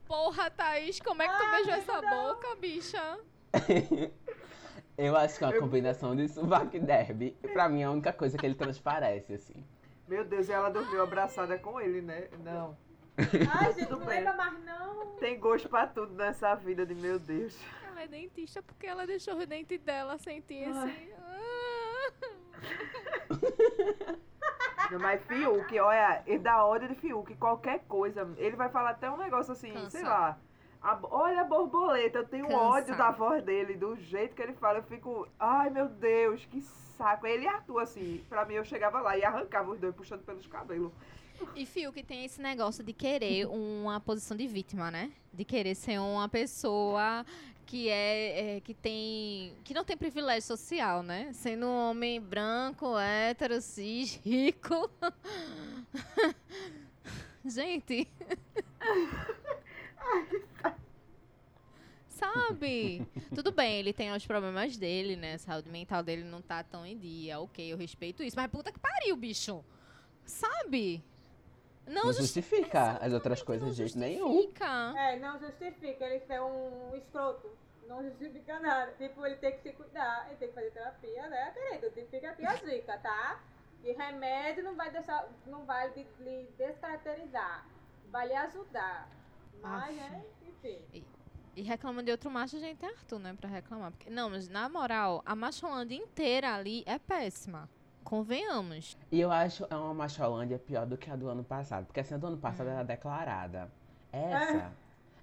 [0.08, 2.28] Porra, Thaís, como é que tu Ai, beijou essa não.
[2.28, 3.18] boca, bicha?
[4.96, 7.36] Eu acho que é uma combinação de sovaco e derby.
[7.52, 9.62] Pra mim é a única coisa que ele transparece, assim.
[10.08, 12.28] Meu Deus, e ela dormiu abraçada com ele, né?
[12.44, 12.76] Não.
[13.18, 15.06] Ai, gente, não lembra mais não.
[15.16, 17.54] Tem gosto pra tudo nessa vida de meu Deus.
[18.02, 21.08] É dentista porque ela deixou o dente dela sentir assim.
[24.90, 28.28] Não, mas Fiuk, olha, ele dá ódio de Fiuk, qualquer coisa.
[28.36, 29.90] Ele vai falar até um negócio assim, Cansa.
[29.90, 30.36] sei lá.
[30.82, 32.58] a- olha a borboleta, eu tenho Cansa.
[32.58, 34.78] ódio da voz dele, do jeito que ele fala.
[34.80, 37.24] Eu fico, ai meu Deus, que saco.
[37.24, 40.44] Ele e Arthur, assim, pra mim eu chegava lá e arrancava os dois puxando pelos
[40.48, 40.90] cabelos.
[41.56, 45.10] E Fiuk tem esse negócio de querer uma posição de vítima, né?
[45.32, 47.24] De querer ser uma pessoa
[47.66, 51.32] que é, é, que tem que não tem privilégio social, né?
[51.32, 54.90] Sendo um homem branco, hétero, cis, rico.
[57.44, 58.08] Gente.
[62.08, 63.04] Sabe?
[63.34, 65.34] Tudo bem, ele tem os problemas dele, né?
[65.34, 67.40] A saúde mental dele não tá tão em dia.
[67.40, 68.36] Ok, eu respeito isso.
[68.36, 69.64] Mas puta que pariu, bicho.
[70.24, 71.02] Sabe?
[71.86, 74.32] Não, Não justi- justifica as outras coisas de jeito nenhum.
[74.34, 74.94] justifica.
[74.96, 77.50] É, não justifica ele ser um escroto.
[77.88, 78.92] Não justifica nada.
[78.92, 81.90] Tipo, ele tem que se cuidar, ele tem que fazer terapia, né, querido?
[81.90, 83.40] Tipo, Fica aqui as dicas, tá?
[83.84, 87.66] E remédio não vai deixar, não vai lhe, lhe descaracterizar.
[88.10, 89.08] Vai lhe ajudar.
[89.60, 91.04] Mas, né, enfim.
[91.54, 93.90] E reclamando de outro macho, a gente tem Arthur, né, pra reclamar.
[93.90, 97.68] Porque, não, mas na moral, a macholândia inteira ali é péssima.
[98.04, 98.96] Convenhamos.
[99.10, 101.86] E eu acho é uma Macholândia pior do que a do ano passado.
[101.86, 103.70] Porque assim, a do ano passado era declarada.
[104.12, 104.72] Essa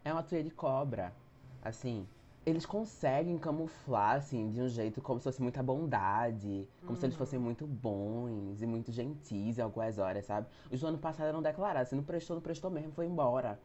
[0.03, 1.13] é uma teia de cobra.
[1.61, 2.07] Assim,
[2.45, 6.67] eles conseguem camuflar, assim, de um jeito como se fosse muita bondade.
[6.85, 10.47] Como se eles fossem muito bons e muito gentis em algumas horas, sabe?
[10.71, 11.89] Os do ano passado eram declarados.
[11.89, 13.59] Se não prestou, não prestou mesmo, foi embora.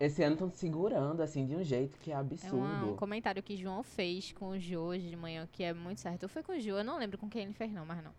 [0.00, 2.56] Esse ano estão segurando, assim, de um jeito que é É absurdo.
[2.56, 6.00] uma- um comentário que João fez com o Gil hoje de manhã, que é muito
[6.00, 6.28] certo.
[6.28, 8.12] Fui com o Gil, eu não lembro com quem ele fez, não, mas não.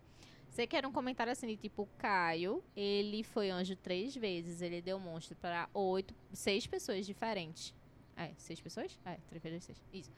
[0.50, 4.82] Sei que era um comentário assim, de tipo, Caio, ele foi anjo três vezes, ele
[4.82, 7.72] deu monstro para oito, seis pessoas diferentes.
[8.16, 8.98] É, seis pessoas?
[9.06, 9.82] É, três vezes seis.
[9.92, 10.10] Isso.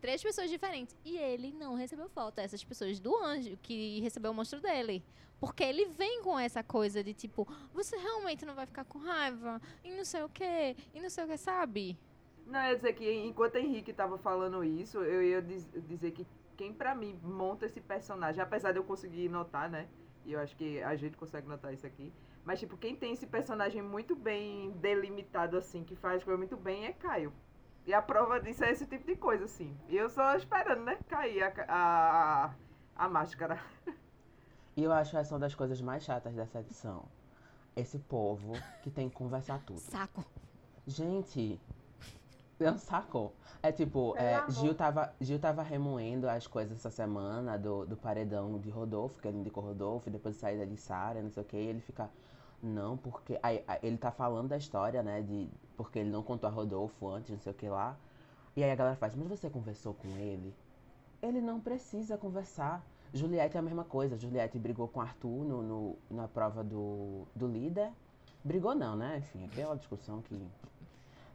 [0.00, 0.94] Três pessoas diferentes.
[1.04, 2.42] E ele não recebeu falta.
[2.42, 5.02] Essas pessoas do anjo que recebeu o monstro dele.
[5.40, 9.60] Porque ele vem com essa coisa de tipo, você realmente não vai ficar com raiva?
[9.84, 11.98] E não sei o que, e não sei o que, sabe?
[12.46, 16.26] Não, eu ia dizer que enquanto Henrique tava falando isso, eu ia diz- dizer que
[16.56, 19.88] quem pra mim monta esse personagem, apesar de eu conseguir notar, né?
[20.24, 22.12] E eu acho que a gente consegue notar isso aqui.
[22.44, 26.86] Mas, tipo, quem tem esse personagem muito bem delimitado, assim, que faz coisa muito bem,
[26.86, 27.32] é Caio.
[27.84, 29.76] E a prova disso é esse tipo de coisa, assim.
[29.88, 30.98] E eu só esperando, né?
[31.08, 33.60] Cair a, a, a máscara.
[34.76, 37.04] E eu acho essa uma das coisas mais chatas dessa edição.
[37.74, 39.80] Esse povo que tem que conversar tudo.
[39.80, 40.24] Saco.
[40.86, 41.58] Gente,
[42.60, 43.32] é um saco.
[43.62, 44.48] É tipo, é.
[44.50, 49.28] Gil, tava, Gil tava remoendo as coisas essa semana do, do paredão de Rodolfo, que
[49.28, 51.80] ele indicou Rodolfo, e depois de saída de Sara, não sei o que, e ele
[51.80, 52.10] fica.
[52.62, 53.38] Não, porque.
[53.42, 55.22] Aí ele tá falando da história, né?
[55.22, 57.96] De, porque ele não contou a Rodolfo antes, não sei o que lá.
[58.54, 60.54] E aí a galera faz, mas você conversou com ele?
[61.22, 62.82] Ele não precisa conversar.
[63.12, 64.16] Juliette é a mesma coisa.
[64.16, 67.90] Juliette brigou com Arthur no, no- na prova do, do líder.
[68.44, 69.18] Brigou não, né?
[69.18, 70.40] Enfim, aquela discussão que.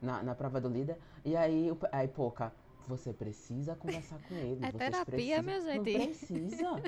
[0.01, 0.97] Na, na prova do líder.
[1.23, 2.51] E aí, aí Poca,
[2.87, 4.65] você precisa conversar com ele.
[4.65, 6.07] É terapia, precisam- minha Não gente.
[6.07, 6.81] precisa.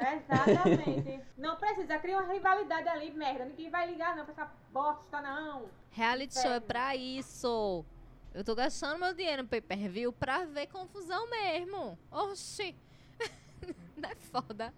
[0.00, 1.20] Exatamente.
[1.36, 3.44] não precisa criar uma rivalidade ali, merda.
[3.44, 5.64] Ninguém vai ligar não pra essa bosta, não.
[5.90, 6.66] Reality show é Inferno.
[6.66, 7.84] pra isso.
[8.32, 11.98] Eu tô gastando meu dinheiro no pay per view pra ver confusão mesmo.
[12.12, 12.76] Oxi.
[14.00, 14.74] Não é foda.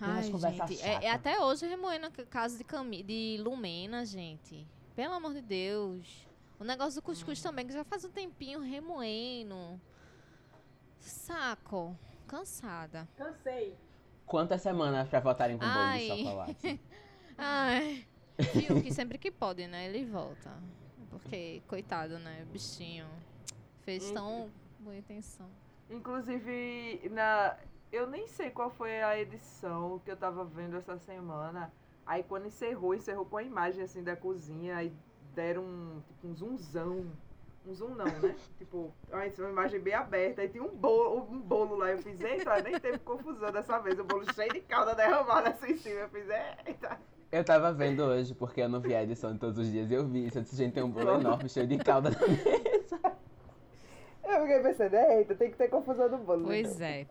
[0.00, 4.66] Ai, gente, é, é até hoje remoendo o caso de, Cami de Lumena, gente.
[4.94, 6.26] Pelo amor de Deus.
[6.58, 9.78] O negócio do cuscuz também, que já faz um tempinho remoendo.
[10.98, 11.96] Saco.
[12.26, 13.06] Cansada.
[13.16, 13.76] Cansei.
[14.24, 16.00] Quantas semanas pra voltarem com bolo Ai.
[16.00, 16.80] de chocolate?
[17.38, 18.06] Ai.
[18.54, 19.86] Viu que sempre que pode, né?
[19.88, 20.50] Ele volta.
[21.10, 22.44] Porque, coitado, né?
[22.50, 23.06] Bichinho.
[23.82, 25.48] Fez tão boa intenção.
[25.90, 27.56] Inclusive, na.
[27.92, 31.72] Eu nem sei qual foi a edição que eu tava vendo essa semana.
[32.04, 34.92] Aí quando encerrou, encerrou com a imagem assim da cozinha, aí
[35.34, 37.06] deram um, tipo, um zoomzão.
[37.66, 38.36] Um zoom não, né?
[38.58, 40.42] tipo, uma imagem bem aberta.
[40.42, 41.90] Aí tinha um bolo, um bolo lá.
[41.90, 43.98] Eu fiz, eita, nem teve confusão dessa vez.
[43.98, 46.00] O bolo cheio de calda derramada assim em cima.
[46.00, 46.26] Eu fiz,
[46.66, 46.98] eita.
[47.30, 49.94] Eu tava vendo hoje, porque eu não vi a edição de todos os dias, e
[49.94, 50.38] eu vi isso.
[50.38, 52.75] Eu disse, gente, tem um bolo enorme, cheio de calda na mesa.
[54.26, 56.46] Eu fiquei pensando, eita, tem que ter confusão do bolo.
[56.46, 57.06] Pois é.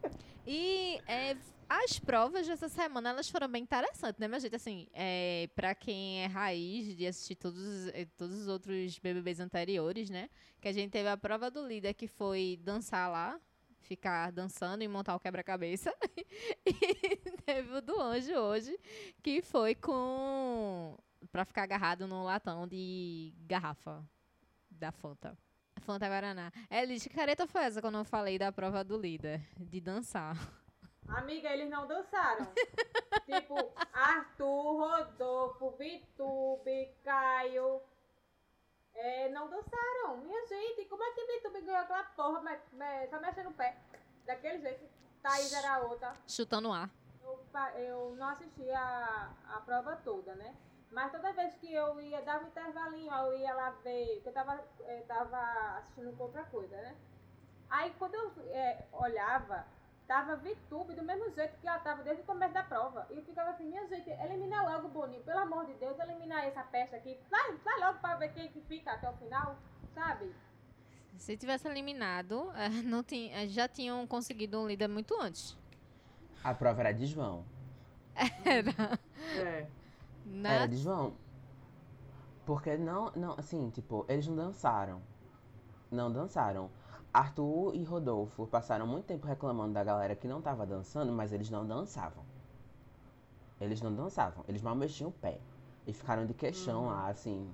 [0.46, 1.36] E é,
[1.68, 4.56] as provas dessa semana, elas foram bem interessantes, né, minha gente?
[4.56, 10.10] Assim, é, pra quem é raiz de assistir todos, eh, todos os outros BBBs anteriores,
[10.10, 10.30] né?
[10.62, 13.40] Que a gente teve a prova do líder, que foi dançar lá,
[13.80, 15.94] ficar dançando e montar o quebra-cabeça.
[16.66, 18.78] e teve o do anjo hoje,
[19.24, 20.98] que foi com...
[21.32, 24.06] Pra ficar agarrado no latão de garrafa
[24.70, 25.36] da Fanta.
[25.86, 26.52] Fanta Guaraná.
[26.70, 29.40] Elis, que careta foi essa quando eu falei da prova do líder?
[29.56, 30.36] De dançar.
[31.08, 32.48] Amiga, eles não dançaram.
[33.24, 33.56] tipo,
[33.94, 37.80] Arthur, Rodolfo, Vitube, Caio.
[38.96, 40.18] É, não dançaram.
[40.24, 42.42] Minha gente, como é que Vitube ganhou aquela porra?
[42.42, 43.78] Me, me, só mexendo o pé.
[44.26, 44.90] Daquele jeito.
[45.22, 46.14] Thaís era outra.
[46.28, 46.90] Chutando ar.
[47.22, 47.46] Eu,
[47.78, 50.56] eu não assisti a, a prova toda, né?
[50.96, 54.34] Mas toda vez que eu ia, dava um intervalinho, eu ia lá ver, porque eu
[54.34, 55.38] tava, eh, tava
[55.80, 56.96] assistindo com outra coisa, né?
[57.70, 59.66] Aí quando eu eh, olhava,
[60.08, 63.06] tava VTube do mesmo jeito que ela tava desde o começo da prova.
[63.10, 66.46] E eu ficava assim, minha gente, elimina logo o Boninho, pelo amor de Deus, elimina
[66.46, 67.20] essa peste aqui.
[67.30, 69.58] Vai, vai logo pra ver quem que fica até o final,
[69.94, 70.34] sabe?
[71.18, 75.58] Se tivesse eliminado, eh, não tinha, já tinham conseguido um líder muito antes.
[76.42, 77.44] A prova era de João.
[78.46, 78.98] Era.
[79.38, 79.68] É.
[80.26, 80.56] Né?
[80.56, 81.14] Era de João.
[82.46, 85.02] Porque não, não, assim, tipo, eles não dançaram.
[85.90, 86.70] Não dançaram.
[87.14, 91.50] Arthur e Rodolfo passaram muito tempo reclamando da galera que não tava dançando, mas eles
[91.50, 92.26] não dançavam.
[93.60, 95.40] Eles não dançavam, eles mal mexiam o pé.
[95.88, 97.54] E ficaram de queixão lá, assim,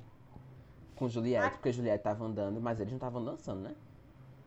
[0.96, 3.76] com Juliette, porque Juliette tava andando, mas eles não estavam dançando, né?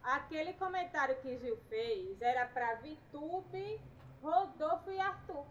[0.03, 3.81] Aquele comentário que Gil fez era pra Vitube,
[4.23, 5.45] Rodolfo e Arthur.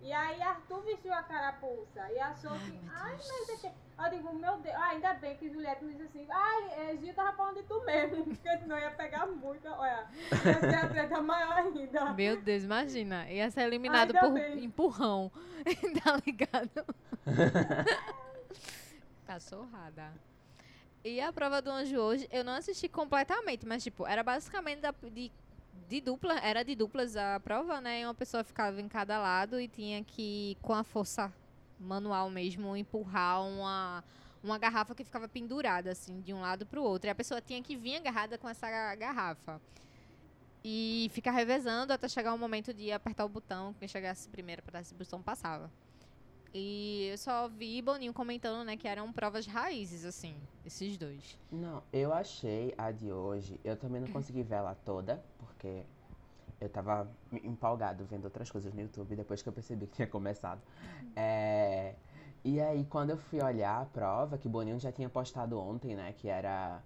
[0.00, 2.80] E aí Arthur vestiu a carapuça e achou Ai, que.
[2.94, 3.66] Ai, mas é que.
[4.00, 7.12] Eu digo, meu Deus, ah, ainda bem que Juliette me disse assim, ai, é, Gil
[7.14, 11.20] tava falando de tu mesmo, porque senão ia pegar muito, olha, ia ser a treta
[11.20, 12.12] maior ainda.
[12.12, 13.28] Meu Deus, imagina.
[13.28, 14.64] Ia ser eliminado Ainda por bem.
[14.64, 15.32] empurrão.
[16.04, 16.86] tá ligado?
[19.26, 20.12] Cachorrada.
[21.04, 24.94] E a prova do anjo hoje, eu não assisti completamente, mas tipo, era basicamente da-
[25.10, 25.30] de,
[25.88, 28.00] de dupla, era de duplas a prova, né?
[28.00, 31.32] E uma pessoa ficava em cada lado e tinha que, com a força
[31.78, 34.02] manual mesmo, empurrar uma,
[34.42, 37.08] uma garrafa que ficava pendurada, assim, de um lado pro outro.
[37.08, 39.60] E a pessoa tinha que vir agarrada com essa ga- garrafa.
[40.64, 43.74] E ficar revezando até chegar o momento de apertar o botão.
[43.78, 45.70] Quem chegasse primeiro para esse botão passava.
[46.52, 51.38] E eu só vi Boninho comentando, né, que eram provas raízes, assim, esses dois.
[51.52, 53.60] Não, eu achei a de hoje.
[53.62, 55.22] Eu também não consegui ver ela toda,
[55.58, 55.82] porque
[56.60, 60.60] eu tava empolgado vendo outras coisas no YouTube depois que eu percebi que tinha começado.
[61.16, 61.94] É,
[62.44, 65.94] E aí, quando eu fui olhar a prova, que o Boninho já tinha postado ontem,
[65.96, 66.14] né?
[66.16, 66.82] Que era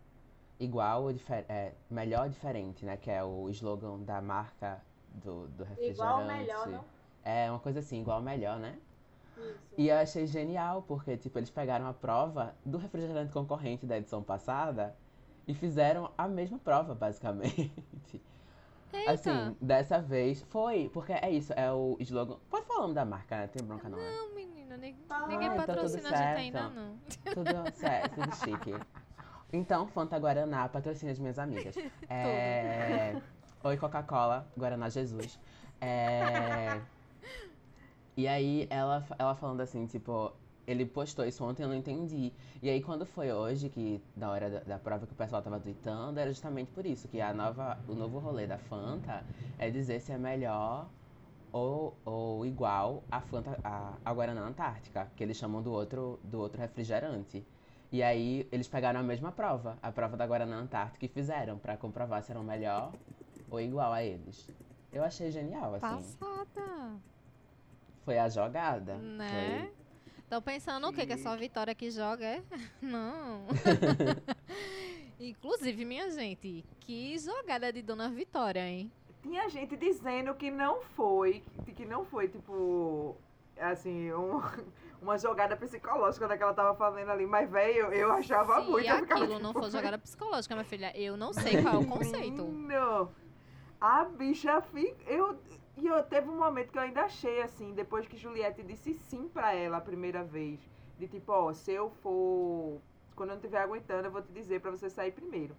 [0.59, 2.97] igual ou difer é, melhor ou diferente, né?
[2.97, 4.83] Que é o slogan da marca
[5.15, 6.01] do, do refrigerante.
[6.01, 6.85] Igual ou melhor, não?
[7.25, 8.79] É, uma coisa assim, igual ou melhor, né?
[9.37, 9.59] Isso.
[9.77, 14.23] E eu achei genial, porque, tipo, eles pegaram a prova do refrigerante concorrente da edição
[14.23, 14.97] passada
[15.47, 17.73] e fizeram a mesma prova, basicamente.
[18.93, 19.11] Eita!
[19.13, 22.37] Assim, dessa vez foi, porque é isso, é o slogan.
[22.51, 23.47] Pode falar o nome da marca, né?
[23.47, 24.11] Tem bronca não, né?
[24.11, 26.39] Não, menina, nem- Ah, ninguém então tudo patrocina a gente certo.
[26.39, 26.99] ainda, não.
[27.33, 28.75] Tudo certo, tudo chique.
[29.53, 31.75] Então, Fanta Guaraná patrocina as minhas amigas.
[32.09, 33.21] É...
[33.65, 35.39] Oi, Coca-Cola, Guaraná Jesus.
[35.81, 36.81] É...
[38.15, 40.31] E aí, ela, ela falando assim, tipo,
[40.67, 42.33] ele postou isso ontem, eu não entendi.
[42.63, 45.59] E aí, quando foi hoje, que na hora da, da prova que o pessoal tava
[45.59, 49.25] tweetando, era justamente por isso, que a nova, o novo rolê da Fanta
[49.59, 50.89] é dizer se é melhor
[51.53, 56.39] ou, ou igual a Fanta, a, a Guaraná Antártica, que eles chamam do outro, do
[56.39, 57.45] outro refrigerante.
[57.91, 61.77] E aí eles pegaram a mesma prova, a prova da Guaraná Antártica, e fizeram pra
[61.77, 62.93] comprovar se eram melhor
[63.51, 64.49] ou igual a eles.
[64.91, 65.81] Eu achei genial, assim.
[65.81, 66.97] Passada.
[68.05, 68.97] Foi a jogada.
[68.97, 69.71] Né?
[70.33, 71.05] Tô pensando o quê?
[71.05, 72.43] Que é só a Vitória que joga, é?
[72.81, 73.45] Não.
[75.21, 78.91] Inclusive, minha gente, que jogada de Dona Vitória, hein?
[79.21, 81.45] Tinha gente dizendo que não foi,
[81.77, 83.15] que não foi, tipo,
[83.61, 84.41] assim, um-
[85.03, 88.87] uma jogada psicológica daquela tava fazendo ali, mas, velho, eu, achava Se muito.
[88.87, 91.87] ficava, aquilo não tipo, for jogada psicológica, minha filha, eu não sei qual é o
[91.87, 92.43] conceito.
[92.43, 93.15] Menino,
[93.79, 95.11] a bicha fica.
[95.13, 95.39] Eu,
[95.77, 99.29] e eu teve um momento que eu ainda achei assim, depois que Juliette disse sim
[99.29, 100.61] pra ela a primeira vez.
[100.99, 102.81] De tipo, ó, se eu for.
[103.17, 105.57] Quando eu não estiver aguentando, eu vou te dizer pra você sair primeiro.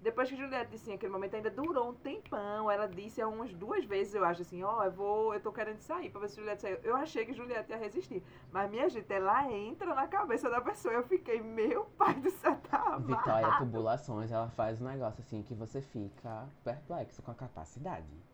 [0.00, 2.70] Depois que Juliette disse sim, aquele momento ainda durou um tempão.
[2.70, 6.10] Ela disse umas duas vezes, eu acho assim, ó, eu vou, eu tô querendo sair
[6.10, 6.78] pra ver se Juliette saiu.
[6.82, 8.22] Eu achei que Juliette ia resistir.
[8.52, 10.92] Mas minha gente, ela entra na cabeça da pessoa.
[10.92, 13.56] Eu fiquei, meu pai do céu, tá Vitória.
[13.56, 18.33] Tubulações, ela faz um negócio assim que você fica perplexo com a capacidade.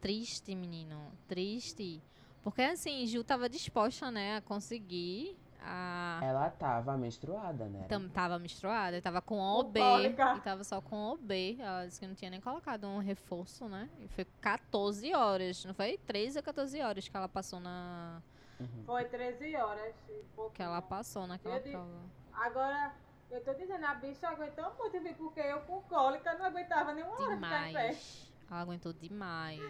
[0.00, 1.12] Triste, menino.
[1.28, 2.02] Triste.
[2.42, 5.38] Porque assim, Ju tava disposta, né, a conseguir.
[5.62, 6.20] A...
[6.22, 7.84] Ela tava menstruada, né?
[7.86, 9.78] Tam, tava menstruada, tava com OB.
[9.78, 10.34] cólica.
[10.36, 11.58] E tava só com OB.
[11.60, 13.90] Ela disse que não tinha nem colocado um reforço, né?
[13.98, 15.98] E foi 14 horas, não foi?
[15.98, 18.22] 13 ou 14 horas que ela passou na.
[18.58, 18.84] Uhum.
[18.86, 20.52] Foi 13 horas e pouco.
[20.52, 22.00] Que ela passou naquela Eu prova.
[22.32, 22.94] Agora,
[23.30, 27.36] eu tô dizendo, a bicha aguentou muito, porque eu com cólica não aguentava nenhuma hora
[27.36, 27.96] ficar em pé.
[28.50, 29.60] Ela aguentou demais.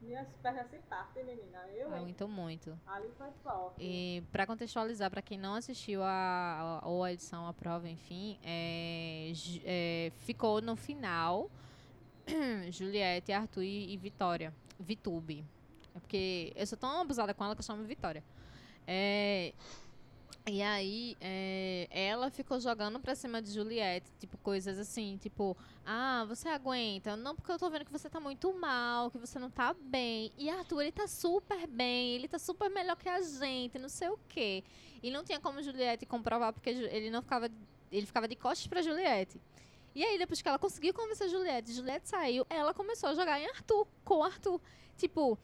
[0.00, 1.58] Minhas pernas se partem, menina.
[1.74, 2.78] Eu, aguentou muito.
[2.86, 3.82] Ali foi forte.
[3.82, 8.38] E para contextualizar, para quem não assistiu a, a, ou a edição, a prova, enfim,
[8.42, 9.32] é,
[9.64, 11.50] é, ficou no final
[12.70, 14.54] Juliette, Arthur e, e Vitória.
[14.78, 15.44] Vitube.
[15.94, 18.24] É porque eu sou tão abusada com ela que eu chamo Vitória.
[18.86, 19.52] É,
[20.46, 26.24] e aí, é, ela ficou jogando pra cima de Juliette, tipo, coisas assim, tipo, ah,
[26.26, 27.16] você aguenta?
[27.16, 30.32] Não, porque eu tô vendo que você tá muito mal, que você não tá bem.
[30.38, 34.08] E Arthur, ele tá super bem, ele tá super melhor que a gente, não sei
[34.08, 34.64] o quê.
[35.02, 37.50] E não tinha como Juliette comprovar, porque ele não ficava.
[37.92, 39.40] Ele ficava de costas pra Juliette.
[39.94, 43.46] E aí, depois que ela conseguiu convencer Juliette, Juliette saiu, ela começou a jogar em
[43.46, 44.60] Arthur, com Arthur.
[44.96, 45.38] Tipo,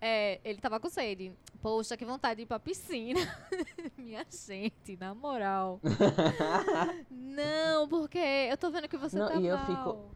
[0.00, 1.32] é, ele tava com sede.
[1.60, 3.18] Poxa, que vontade de ir pra piscina.
[3.96, 5.80] Minha gente, na moral.
[7.10, 9.66] não, porque eu tô vendo que você Não, tá e eu mal.
[9.66, 10.14] fico-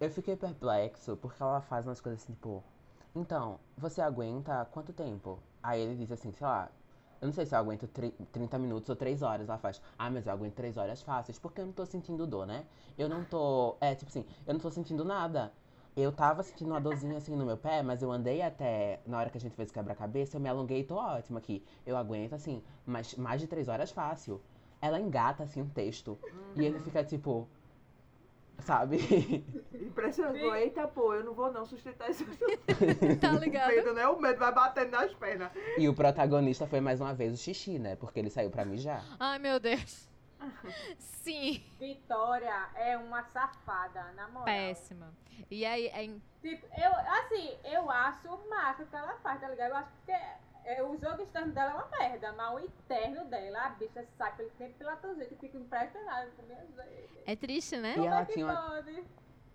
[0.00, 2.62] Eu fiquei perplexo porque ela faz umas coisas assim, tipo,
[3.14, 5.38] então, você aguenta quanto tempo?
[5.62, 6.70] Aí ele diz assim, sei lá,
[7.20, 9.48] eu não sei se eu aguento tri- 30 minutos ou 3 horas.
[9.48, 12.46] Ela faz, ah, mas eu aguento 3 horas fáceis, porque eu não tô sentindo dor,
[12.46, 12.66] né?
[12.98, 13.76] Eu não tô.
[13.80, 15.50] É, tipo assim, eu não tô sentindo nada.
[15.96, 19.00] Eu tava sentindo uma dorzinha assim no meu pé, mas eu andei até.
[19.06, 21.64] Na hora que a gente fez o quebra-cabeça, eu me alonguei e tô ótima aqui.
[21.86, 24.42] Eu aguento, assim, mas mais de 3 horas fácil.
[24.78, 26.18] Ela engata, assim, um texto.
[26.54, 27.48] E ele fica tipo.
[28.58, 28.98] Sabe?
[29.72, 30.40] Impressionante.
[30.40, 30.52] Sim.
[30.52, 32.26] Eita, pô, eu não vou não sustentar isso.
[33.18, 33.68] Tá ligado?
[33.70, 34.06] medo, né?
[34.06, 35.50] O medo vai batendo nas pernas.
[35.78, 37.96] E o protagonista foi mais uma vez o xixi, né?
[37.96, 39.02] Porque ele saiu pra mijar.
[39.18, 40.10] Ai, meu Deus.
[40.98, 44.44] Sim, Vitória é uma safada, na moral.
[44.44, 45.12] péssima.
[45.50, 49.48] E aí, é em- Tipo, eu, assim, eu acho massa o que ela faz, tá
[49.48, 49.70] ligado?
[49.70, 53.66] Eu acho que é, o jogo externo dela é uma merda, mas o interno dela,
[53.66, 56.66] a bicha sai pelo tempo pela torcida e fica impressionada com minhas
[57.26, 57.92] é triste, né?
[57.92, 58.84] E Como ela é tinha uma-?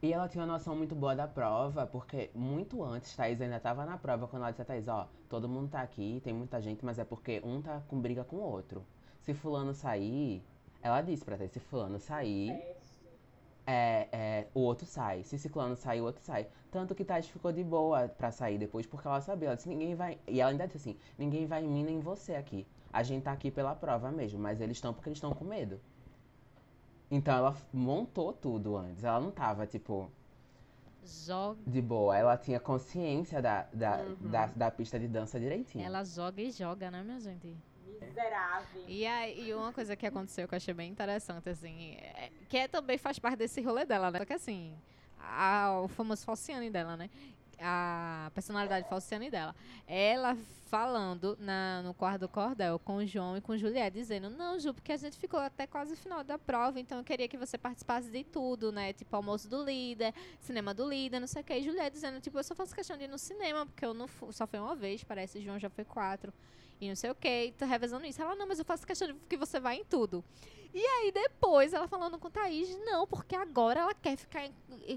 [0.02, 3.86] E ela tinha uma noção muito boa da prova, porque muito antes, Thaís ainda tava
[3.86, 6.84] na prova, quando ela disse a Thaís, ó, todo mundo tá aqui, tem muita gente,
[6.84, 8.86] mas é porque um tá com briga com o outro.
[9.22, 10.44] Se fulano sair,
[10.82, 12.52] ela disse pra Thaís, se fulano sair,
[13.66, 15.24] é, é, o outro sai.
[15.24, 16.48] Se ciclano sair, o outro sai.
[16.72, 19.94] Tanto que Thaís ficou de boa pra sair depois, porque ela sabia, ela disse, ninguém
[19.96, 20.18] vai...
[20.28, 22.66] E ela ainda disse assim, ninguém vai em mim nem em você aqui.
[22.92, 25.80] A gente tá aqui pela prova mesmo, mas eles estão porque eles estão com medo.
[27.10, 29.04] Então ela montou tudo antes.
[29.04, 30.10] Ela não tava, tipo,
[31.04, 32.18] Joga, de boa.
[32.18, 34.30] Ela tinha consciência da, da, Uhum.
[34.30, 35.84] da, da pista de dança direitinho.
[35.86, 37.56] ela joga e joga, né, minha gente?
[38.00, 38.84] Miserável.
[38.88, 42.68] E aí, uma coisa que aconteceu que eu achei bem interessante, assim, é- que é,
[42.68, 44.20] também faz parte desse rolê dela, né?
[44.20, 44.76] Só que assim,
[45.20, 47.10] a- o famoso Falciane dela, né?
[47.60, 49.56] A personalidade Falciane dela.
[49.88, 50.36] Ela
[50.66, 54.74] falando na, no quarto do cordel com o João e com Juliette, dizendo, não, Ju,
[54.74, 57.58] porque a gente ficou até quase o final da prova, então eu queria que você
[57.58, 58.94] participasse de tudo, né?
[58.94, 61.54] Tipo, almoço do líder, cinema do líder, não sei o que.
[61.54, 64.08] E Juliette dizendo, tipo, eu só faço questão de ir no cinema, porque eu não
[64.08, 66.34] fu- só fui uma vez, parece, João já foi quatro
[66.82, 68.20] e não sei o que, e tá revezando isso.
[68.20, 70.26] Ela, não, mas eu faço questão de que você vá em tudo.
[70.74, 74.50] E aí depois ela falando com Thaís, não, porque agora ela quer ficar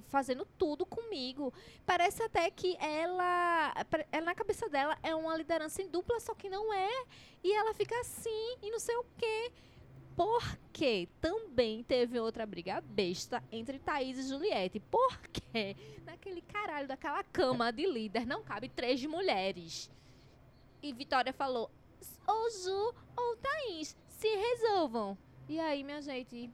[0.07, 1.53] fazendo tudo comigo.
[1.85, 3.75] Parece até que ela,
[4.11, 7.05] ela, na cabeça dela, é uma liderança em dupla, só que não é.
[7.43, 9.53] E ela fica assim, e não sei o quê.
[10.17, 14.81] Porque também teve outra briga besta entre Thaís e Juliette.
[14.81, 15.77] Porque
[16.07, 19.91] naquele caralho daquela cama de líder não cabe três mulheres.
[20.85, 21.71] E Vitória falou:
[22.27, 23.97] ou Ju ou Thaís.
[24.07, 25.17] Se resolvam.
[25.49, 26.51] E aí, minha gente,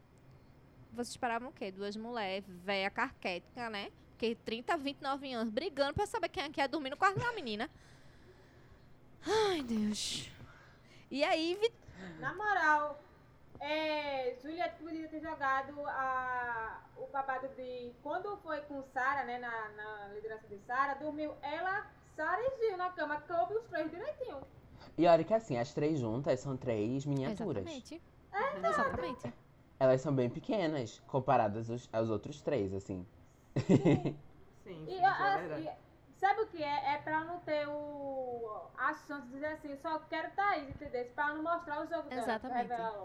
[0.93, 1.73] vocês esperavam o quê?
[1.73, 3.91] Duas mulheres, véia carquética, né?
[4.11, 7.33] Porque 30, 29 anos, brigando pra saber quem é que ia dormir no quarto da
[7.33, 7.69] menina.
[9.27, 10.31] Ai, Deus.
[11.11, 11.73] E aí, Vi-
[12.21, 13.03] Na moral,
[13.59, 17.93] é, Juliette podia ter jogado a, o babado de.
[18.03, 19.39] Quando foi com Sara, né?
[19.39, 21.87] Na, na liderança de Sara, dormiu ela,
[22.17, 24.39] Sara e Gil na cama, coube os três direitinho.
[24.97, 27.65] E olha que assim, as três juntas são três miniaturas.
[27.65, 28.03] Exatamente.
[28.65, 29.33] Exatamente.
[29.79, 33.07] Elas são bem pequenas, comparadas aos, aos outros três, assim.
[33.57, 34.17] Sim,
[34.65, 35.73] sim, E, isso a- é e-
[36.19, 36.95] sabe o que é?
[36.95, 41.07] É pra não ter o, a chance de dizer assim, só quero Thaís, entendeu?
[41.15, 43.01] Pra não mostrar o jogo dela.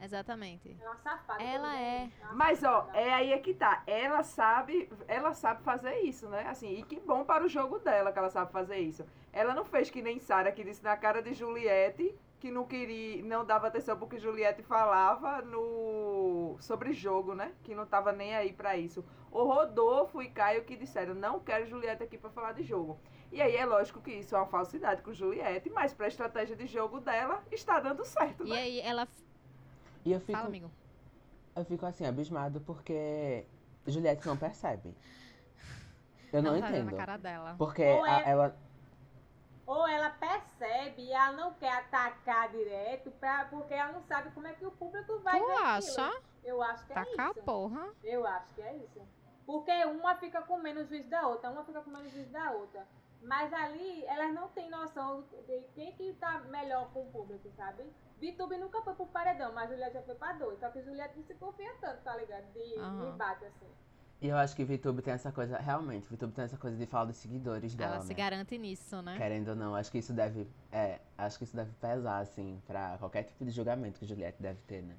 [0.00, 0.36] Exatamente.
[0.68, 0.76] Exatamente.
[0.80, 1.42] É uma safada.
[1.42, 2.10] Ela todo é.
[2.32, 3.82] Mas ó, é aí é que tá.
[3.86, 6.46] Ela sabe, ela sabe fazer isso, né?
[6.48, 9.04] Assim, e que bom para o jogo dela que ela sabe fazer isso.
[9.32, 13.22] Ela não fez que nem Sara que disse na cara de Juliette que não queria,
[13.24, 17.52] não dava atenção porque Juliette falava no sobre jogo, né?
[17.62, 19.04] Que não tava nem aí pra isso.
[19.30, 23.00] O Rodolfo e Caio que disseram: "Não quero Juliette aqui pra falar de jogo".
[23.32, 26.66] E aí é lógico que isso é uma falsidade com Juliette, mas pra estratégia de
[26.66, 28.56] jogo dela está dando certo, E né?
[28.56, 29.08] aí, ela.
[30.06, 30.70] E eu fico, Fala, amigo.
[31.56, 33.44] eu fico assim, abismado porque
[33.86, 34.94] Juliette não percebe.
[36.32, 36.90] Eu não, tá vendo entendo.
[36.92, 37.54] na cara dela.
[37.58, 38.56] Porque Ou a- é- ela.
[39.66, 44.46] Ou ela percebe e ela não quer atacar direto, pra, porque ela não sabe como
[44.46, 45.66] é que o público vai Tu ver aquilo.
[45.66, 46.22] acha?
[46.44, 47.42] Eu acho que é Tacar a isso.
[47.42, 47.88] porra.
[48.04, 49.00] Eu acho que é isso.
[49.44, 52.86] Porque uma fica com menos juiz da outra, uma fica com menos juiz da outra.
[53.22, 57.82] Mas ali, elas não têm noção de quem que tá melhor com o público, sabe?
[58.18, 60.58] Vitube nunca foi pro paredão, mas Juliette já foi pra dois.
[60.58, 62.50] Só que Juliette não se confia tanto, tá ligado?
[62.52, 63.12] De Aham.
[63.12, 63.66] embate, assim.
[64.20, 67.04] E eu acho que VTube tem essa coisa, realmente, VTube tem essa coisa de falar
[67.04, 68.14] dos seguidores dela, Ela se né?
[68.14, 69.14] garante nisso, né?
[69.18, 70.48] Querendo ou não, acho que isso deve.
[70.72, 74.58] É, acho que isso deve pesar, assim, pra qualquer tipo de julgamento que Juliette deve
[74.66, 74.96] ter, né?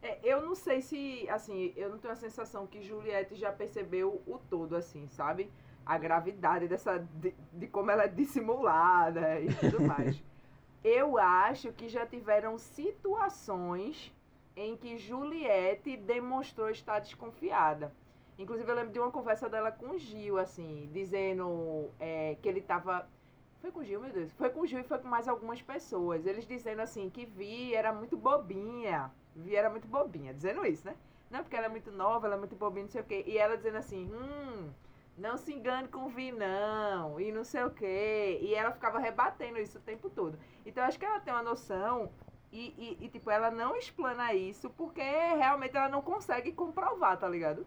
[0.00, 4.22] É, eu não sei se, assim, eu não tenho a sensação que Juliette já percebeu
[4.26, 5.50] o todo, assim, sabe?
[5.84, 10.22] A gravidade dessa, de, de como ela é dissimulada e tudo mais.
[10.84, 14.14] eu acho que já tiveram situações
[14.54, 17.92] em que Juliette demonstrou estar desconfiada.
[18.38, 23.08] Inclusive, eu lembro de uma conversa dela com Gil, assim, dizendo é, que ele tava.
[23.60, 24.30] Foi com Gil, meu Deus?
[24.32, 26.26] Foi com Gil e foi com mais algumas pessoas.
[26.26, 29.10] Eles dizendo assim que Vi era muito bobinha.
[29.34, 30.94] Vi era muito bobinha, dizendo isso, né?
[31.30, 33.24] Não, porque ela é muito nova, ela é muito bobinha, não sei o quê.
[33.26, 34.70] E ela dizendo assim, hum,
[35.16, 38.38] não se engane com Vi, não, e não sei o quê.
[38.42, 40.38] E ela ficava rebatendo isso o tempo todo.
[40.66, 42.10] Então, acho que ela tem uma noção
[42.52, 47.28] e, e, e, tipo, ela não explana isso porque realmente ela não consegue comprovar, tá
[47.28, 47.66] ligado?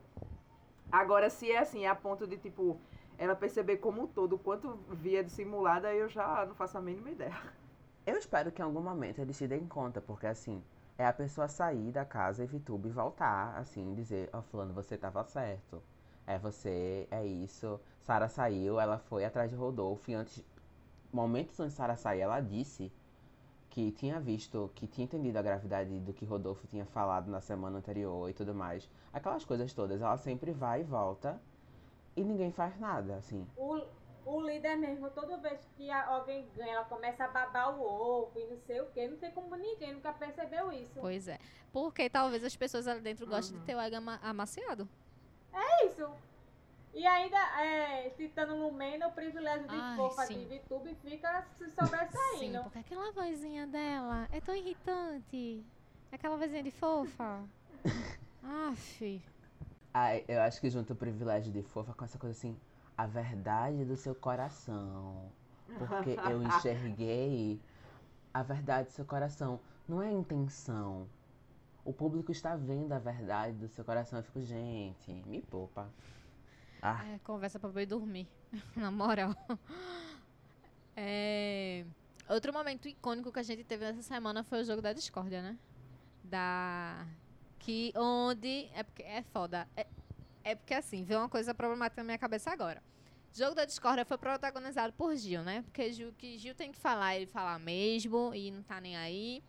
[0.92, 2.80] Agora, se é assim, a ponto de, tipo,
[3.18, 7.10] ela perceber como um todo o quanto via dissimulada, eu já não faço a mínima
[7.10, 7.36] ideia.
[8.06, 10.64] Eu espero que em algum momento eles se deem conta, porque assim,
[10.98, 15.24] é a pessoa sair da casa e VTube voltar, assim, dizer, ó, fulano, você tava
[15.26, 15.84] certo.
[16.28, 17.80] É você, é isso.
[18.02, 20.44] Sara saiu, ela foi atrás de Rodolfo e antes.
[21.12, 22.92] Momentos antes de Sara sair, ela disse
[23.70, 27.78] que tinha visto, que tinha entendido a gravidade do que Rodolfo tinha falado na semana
[27.78, 28.90] anterior e tudo mais.
[29.14, 31.40] Aquelas coisas todas, ela sempre vai e volta
[32.16, 33.48] e ninguém faz nada, assim.
[33.56, 33.82] O,
[34.26, 38.46] o líder mesmo, toda vez que alguém ganha, ela começa a babar o ovo e
[38.48, 39.08] não sei o quê.
[39.08, 41.00] Não tem como ninguém nunca percebeu isso.
[41.00, 41.40] Pois é.
[41.72, 43.62] Porque talvez as pessoas ali dentro gostem Uhum.
[43.62, 44.90] de ter o ego ama- amaciado.
[45.58, 46.08] É isso.
[46.94, 50.40] E ainda, é, citando Lumena, o privilégio de Ai, fofa sim.
[50.40, 52.64] de VTube fica se Sim, sobressaindo.
[52.64, 55.64] porque aquela vozinha dela é tão irritante.
[56.12, 57.44] Aquela vozinha de fofa.
[58.44, 59.22] Aff.
[59.94, 62.58] Ai, eu acho que junto o privilégio de fofa com essa coisa assim,
[62.98, 65.32] a verdade do seu coração.
[65.78, 67.60] Porque eu enxerguei
[68.34, 69.60] a verdade do seu coração.
[69.88, 71.08] Não é intenção.
[71.88, 74.20] O público está vendo a verdade do seu coração.
[74.20, 75.90] Eu fico, gente, me poupa.
[76.82, 78.28] Ah, É, conversa pra ir dormir.
[78.76, 79.34] Na moral.
[80.98, 81.86] É,
[82.28, 85.58] Outro momento icônico que a gente teve nessa semana foi o jogo da discórdia, né?
[86.26, 87.08] Da.
[87.58, 88.70] Que onde.
[88.74, 89.66] É porque é foda.
[89.78, 89.88] É,
[90.44, 92.84] é porque assim, veio uma coisa problemática na minha cabeça agora.
[93.34, 95.62] O jogo da discórdia foi protagonizado por Gil, né?
[95.62, 99.42] Porque Gil, que Gil tem que falar, ele fala mesmo e não tá nem aí.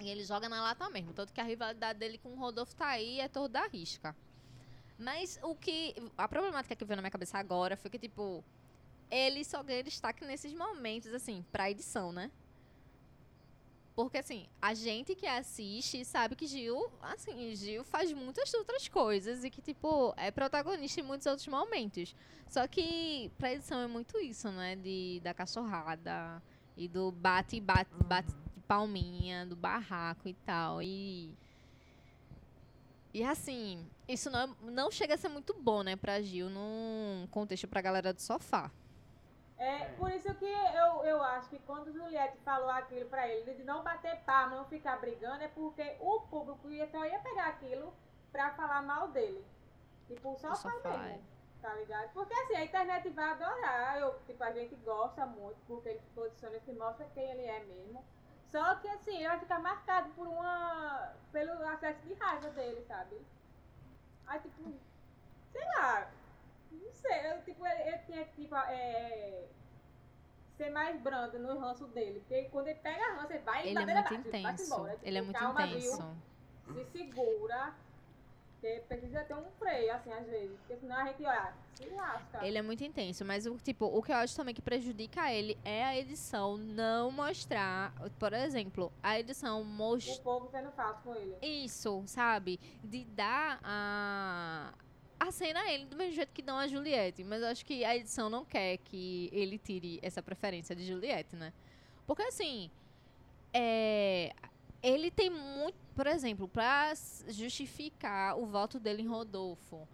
[0.00, 1.12] E ele joga na lata mesmo.
[1.12, 4.14] Tanto que a rivalidade dele com o Rodolfo tá aí é toda a risca.
[4.98, 5.94] Mas o que.
[6.16, 8.44] A problemática que veio na minha cabeça agora foi que, tipo,
[9.10, 12.30] ele só ganha destaque nesses momentos, assim, pra edição, né?
[13.94, 19.42] Porque, assim, a gente que assiste sabe que Gil, assim, Gil faz muitas outras coisas
[19.42, 22.14] e que, tipo, é protagonista em muitos outros momentos.
[22.48, 24.76] Só que pra edição é muito isso, né?
[24.76, 26.40] De, da cachorrada
[26.76, 28.32] E do bate, bate, bate
[28.68, 30.82] palminha, do barraco e tal.
[30.82, 31.34] E.
[33.12, 37.66] E assim, isso não, não chega a ser muito bom, né, pra Gil, num contexto
[37.66, 38.70] pra galera do sofá.
[39.56, 43.64] É, por isso que eu, eu acho que quando Juliette falou aquilo pra ele, de
[43.64, 47.92] não bater palma, não ficar brigando, é porque o público ia, só ia pegar aquilo
[48.30, 49.44] pra falar mal dele.
[50.06, 51.04] Tipo, só sofá, mesmo.
[51.04, 51.20] é.
[51.60, 52.12] Tá ligado?
[52.12, 53.98] Porque assim, a internet vai adorar.
[53.98, 57.42] Eu, tipo, a gente gosta muito, porque ele se posiciona e se mostra quem ele
[57.42, 58.04] é mesmo.
[58.50, 61.12] Só que assim, ele vai ficar marcado por uma.
[61.32, 63.16] pelo acesso de raiva dele, sabe?
[64.26, 64.72] Aí tipo,
[65.52, 66.10] sei lá.
[66.70, 69.46] Não sei, eu, tipo, ele, ele tinha que tipo, é,
[70.56, 72.20] ser mais brando no ranço dele.
[72.20, 74.62] Porque quando ele pega ranço, ele vai Ele é muito intenso.
[74.64, 74.92] embora.
[74.92, 75.76] Tipo, Ele é muito calma, viu?
[75.78, 76.16] intenso.
[76.74, 77.74] se segura.
[78.60, 80.58] Porque precisa ter um freio, assim, às vezes.
[80.58, 82.44] Porque senão a gente, olha, se lasca.
[82.44, 85.56] Ele é muito intenso, mas o tipo, o que eu acho também que prejudica ele
[85.64, 91.14] é a edição não mostrar, por exemplo, a edição O mostrar povo sendo falso com
[91.14, 91.36] ele.
[91.40, 92.58] isso, sabe?
[92.82, 94.74] De dar a
[95.20, 97.84] a cena a ele do mesmo jeito que dão a Juliette, mas eu acho que
[97.84, 101.52] a edição não quer que ele tire essa preferência de Juliette, né?
[102.06, 102.70] Porque assim,
[103.52, 104.32] é,
[104.82, 106.92] ele tem muito, por exemplo, para
[107.28, 109.88] justificar o voto dele em Rodolfo,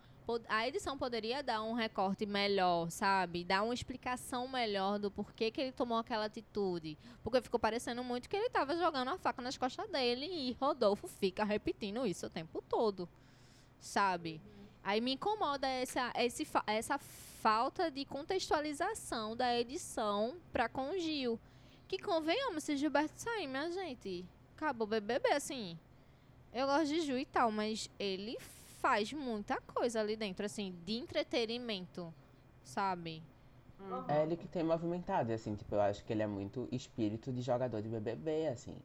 [0.48, 3.44] a edição poderia dar um recorte melhor, sabe?
[3.44, 6.96] Dar uma explicação melhor do porquê que ele tomou aquela atitude.
[7.22, 11.06] Porque ficou parecendo muito que ele tava jogando a faca nas costas dele e Rodolfo
[11.06, 13.08] fica repetindo isso o tempo todo,
[13.78, 14.40] sabe?
[14.82, 21.38] Aí me incomoda essa, esse, essa falta de contextualização da edição pra com Gil.
[21.86, 24.24] Que convenhamos, se Gilberto sair, minha gente,
[24.56, 25.78] acabou o BBB, assim.
[26.52, 28.38] Eu gosto de Ju e tal, mas ele
[28.80, 32.12] faz muita coisa ali dentro, assim, de entretenimento,
[32.64, 33.22] sabe?
[33.80, 34.04] Uhum.
[34.08, 37.32] É ele que tem movimentado, e assim, tipo, eu acho que ele é muito espírito
[37.32, 38.76] de jogador de BBB, assim.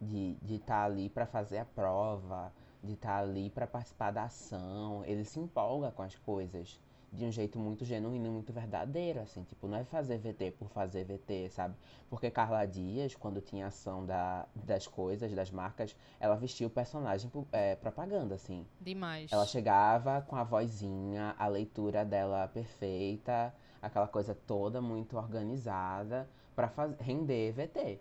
[0.00, 2.52] De estar de tá ali pra fazer a prova,
[2.82, 5.04] de estar ali pra participar da ação.
[5.06, 6.80] Ele se empolga com as coisas
[7.14, 9.42] de um jeito muito genuíno, muito verdadeiro, assim.
[9.44, 11.74] Tipo, não é fazer VT por fazer VT, sabe?
[12.10, 17.30] Porque Carla Dias, quando tinha ação da, das coisas, das marcas, ela vestia o personagem
[17.52, 18.66] é, propaganda, assim.
[18.80, 19.32] Demais.
[19.32, 26.68] Ela chegava com a vozinha, a leitura dela perfeita, aquela coisa toda muito organizada pra
[26.68, 27.98] faz- render VT.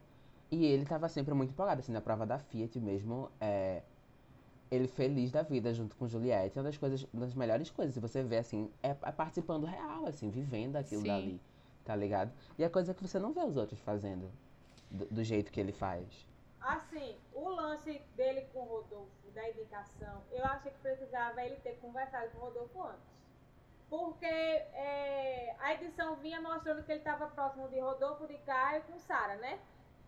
[0.51, 3.82] E ele tava sempre muito empolgado, assim, na prova da Fiat mesmo, é,
[4.74, 7.95] ele feliz da vida junto com Juliette, é uma das coisas, uma das melhores coisas,
[7.95, 11.07] você vê, assim, é, é participando real, assim, vivendo aquilo Sim.
[11.07, 11.41] dali,
[11.86, 12.32] tá ligado?
[12.57, 14.32] E é coisa que você não vê os outros fazendo,
[14.89, 16.28] do, do jeito que ele faz.
[16.59, 21.78] Assim, o lance dele com o Rodolfo, da indicação, eu achei que precisava ele ter
[21.80, 23.13] conversado com o Rodolfo antes.
[23.89, 28.97] Porque é, a edição vinha mostrando que ele estava próximo de Rodolfo, de Caio com
[28.97, 29.59] Sara, né?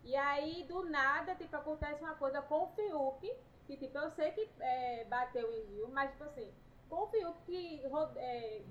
[0.03, 3.31] E aí, do nada, tipo, acontece uma coisa com o Fiuk,
[3.67, 6.51] que tipo, eu sei que é, bateu em Gil, mas tipo assim,
[6.89, 7.81] com o Fiuk que
[8.17, 8.61] é,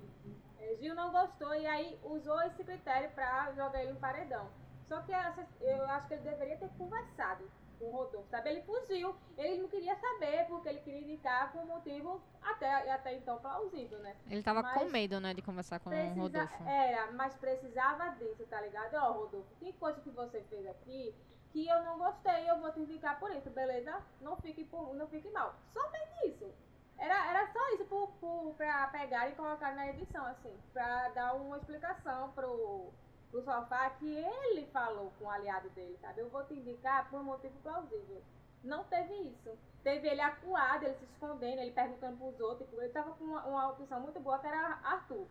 [0.59, 4.49] é, Gil não gostou e aí usou esse critério pra jogar ele no paredão.
[4.87, 8.49] Só que essa- eu acho que ele deveria ter conversado com o Rodolfo, sabe?
[8.51, 13.13] Ele fugiu, ele não queria saber, porque ele queria indicar por um motivo até, até
[13.15, 14.15] então plausível, né?
[14.29, 16.63] Ele tava com Mas medo, né, de conversar com o Precisa- Rodolfo.
[16.69, 18.93] Era, mas precisava disso, tá ligado?
[18.95, 21.13] Ó, Rodolfo, tem coisa que você fez aqui
[21.55, 24.03] que eu não gostei, eu vou te indicar por isso, beleza?
[24.19, 25.55] Não fique, por, não fique mal.
[25.71, 26.53] Somente isso.
[26.97, 31.55] Era, era só isso por, pra pegar e colocar na edição, assim, pra dar uma
[31.55, 32.91] explicação pro,
[33.31, 36.19] pro sofá que ele falou com o aliado dele, sabe?
[36.19, 38.21] Eu vou te indicar por um motivo plausível.
[38.61, 39.57] Não teve isso.
[39.81, 42.67] Teve ele acuado, ele se escondendo, ele perguntando pros outros.
[42.67, 45.25] Tipo, ele tava com uma, uma opção muito boa que era Arthur.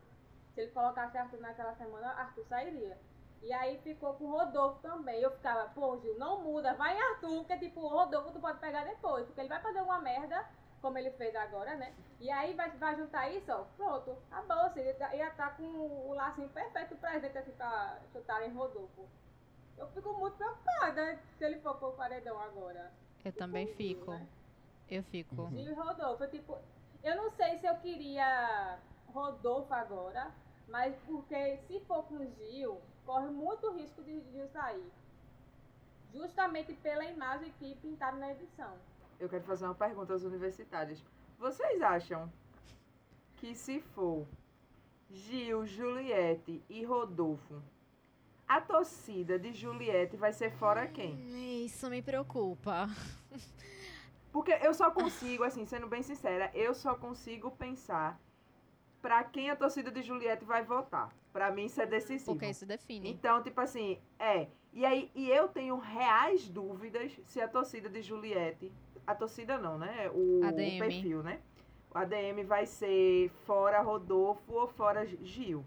[0.54, 2.98] Se ele colocasse Arthur naquela semana, Arthur sairia.
[3.44, 5.20] E aí ficou com o Rodolfo também.
[5.20, 8.58] Eu ficava, pô, Gil, não muda, vai em Arthur, porque tipo, o Rodolfo tu pode
[8.58, 10.48] pegar depois, porque ele vai fazer alguma merda,
[10.80, 11.94] como ele fez agora, né?
[12.18, 14.70] E aí vai, vai juntar isso, ó, pronto, acabou.
[14.70, 19.06] Você ia, ia tá com o lacinho perfeito pra gente assim pra chutar em Rodolfo.
[19.76, 22.90] Eu fico muito preocupada se ele for pro paredão agora.
[23.22, 24.10] Eu também Gil, fico.
[24.10, 24.26] né?
[24.88, 25.48] Eu fico.
[25.50, 26.58] Gil e Rodolfo, eu, tipo,
[27.02, 28.78] eu não sei se eu queria
[29.12, 30.32] Rodolfo agora,
[30.66, 34.90] mas porque se for com o Gil, corre muito risco de Gil sair.
[36.12, 38.72] Justamente pela imagem que pintaram na edição.
[39.18, 41.02] Eu quero fazer uma pergunta aos universitários.
[41.38, 42.32] Vocês acham
[43.36, 44.26] que se for
[45.10, 47.62] Gil, Juliette e Rodolfo,
[48.46, 51.64] a torcida de Juliette vai ser fora quem?
[51.64, 52.88] Isso me preocupa.
[54.32, 58.20] Porque eu só consigo, assim, sendo bem sincera, eu só consigo pensar
[59.04, 61.14] pra quem a torcida de Juliette vai votar.
[61.30, 62.32] Pra mim isso é decisivo.
[62.32, 63.10] Porque isso define.
[63.10, 64.46] Então, tipo assim, é.
[64.72, 68.72] E aí, e eu tenho reais dúvidas se a torcida de Juliette,
[69.06, 70.08] a torcida não, né?
[70.14, 70.78] O, o ADM.
[70.78, 71.38] perfil, né?
[71.94, 75.66] O ADM vai ser fora Rodolfo ou fora Gil.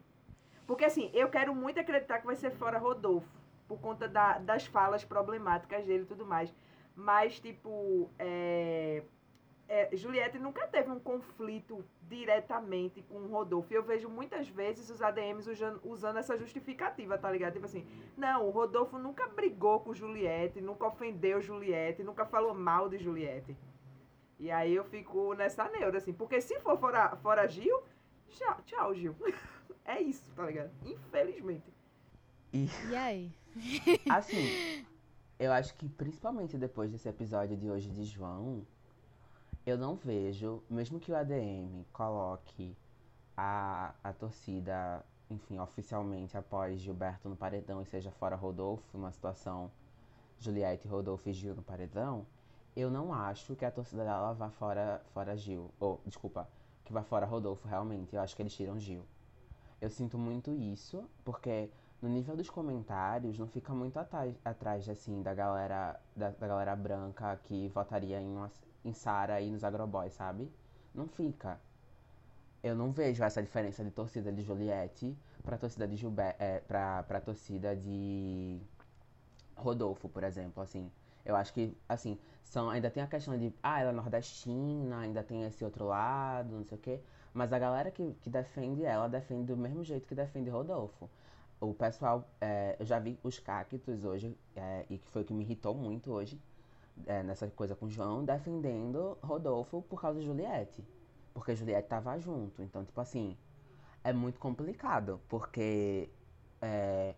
[0.65, 3.29] Porque assim, eu quero muito acreditar que vai ser fora Rodolfo,
[3.67, 6.51] por conta da- das falas problemáticas dele e tudo mais.
[6.95, 9.03] Mas, tipo, é,
[9.69, 13.71] é, Juliette nunca teve um conflito diretamente com o Rodolfo.
[13.73, 17.53] E eu vejo muitas vezes os ADMs usan- usando essa justificativa, tá ligado?
[17.53, 22.87] Tipo assim, não, o Rodolfo nunca brigou com Juliette, nunca ofendeu Juliette, nunca falou mal
[22.87, 23.55] de Juliette.
[24.39, 27.81] E aí eu fico nessa neura, assim, porque se for fora, fora Gil,
[28.29, 29.15] tchau, tchau, Gil.
[29.89, 30.69] É isso, tá ligado?
[30.85, 31.73] Infelizmente.
[32.51, 33.31] E E aí?
[34.09, 34.85] assim,
[35.39, 38.67] eu acho que principalmente depois desse episódio de hoje de João,
[39.67, 42.73] eu não vejo, mesmo que o ADM coloque
[43.35, 49.69] a, a torcida, enfim, oficialmente após Gilberto no paredão e seja fora Rodolfo, uma situação
[50.39, 52.25] Juliette, Rodolfo e Gil no paredão,
[52.77, 55.69] eu não acho que a torcida dela vá fora, fora Gil.
[55.81, 56.47] Ou, desculpa,
[56.85, 58.15] que vá fora Rodolfo, realmente.
[58.15, 59.03] Eu acho que eles tiram Gil.
[59.81, 61.69] Eu sinto muito isso, porque
[62.01, 66.75] no nível dos comentários não fica muito atrás, atrás assim, da galera, da, da galera
[66.75, 68.49] branca que votaria em, uma,
[68.87, 70.51] em Sara e nos Agroboys, sabe?
[70.93, 71.59] Não fica.
[72.63, 77.03] Eu não vejo essa diferença de torcida de Juliette pra torcida de Gilberto, é, pra,
[77.03, 78.59] pra torcida de
[79.55, 80.91] Rodolfo, por exemplo, assim.
[81.25, 85.23] Eu acho que, assim, são, ainda tem a questão de, ah, ela é nordestina, ainda
[85.23, 86.99] tem esse outro lado, não sei o quê.
[87.33, 91.09] Mas a galera que, que defende ela, defende do mesmo jeito que defende Rodolfo.
[91.59, 95.33] O pessoal, é, eu já vi os cactos hoje, é, e que foi o que
[95.33, 96.39] me irritou muito hoje,
[97.05, 100.83] é, nessa coisa com João, defendendo Rodolfo por causa de Juliette.
[101.33, 102.61] Porque Juliette tava junto.
[102.61, 103.37] Então, tipo assim,
[104.03, 106.09] é muito complicado, porque
[106.61, 107.13] é,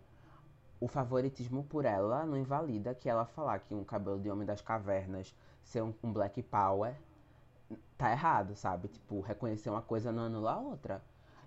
[0.80, 4.60] o favoritismo por ela não invalida que ela falar que um cabelo de homem das
[4.60, 6.94] cavernas ser um, um black power
[7.96, 8.88] tá errado, sabe?
[8.88, 11.02] Tipo, reconhecer uma coisa não anula a outra.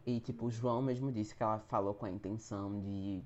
[0.06, 3.24] E, tipo, o João mesmo disse que ela falou com a intenção de.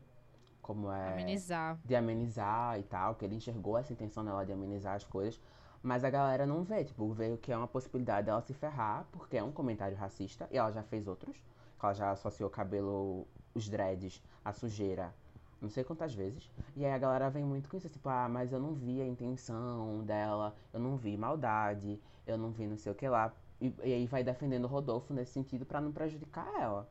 [0.67, 1.13] Como é.
[1.13, 1.79] Amenizar.
[1.85, 5.41] De amenizar e tal, que ele enxergou essa intenção dela de amenizar as coisas.
[5.81, 9.37] Mas a galera não vê, tipo, vê que é uma possibilidade dela se ferrar, porque
[9.37, 11.41] é um comentário racista, e ela já fez outros.
[11.81, 15.15] Ela já associou o cabelo, os dreads, a sujeira,
[15.61, 16.51] não sei quantas vezes.
[16.75, 19.07] E aí a galera vem muito com isso, tipo, ah, mas eu não vi a
[19.07, 23.33] intenção dela, eu não vi maldade, eu não vi não sei o que lá.
[23.61, 26.89] E, e aí vai defendendo o Rodolfo nesse sentido pra não prejudicar ela.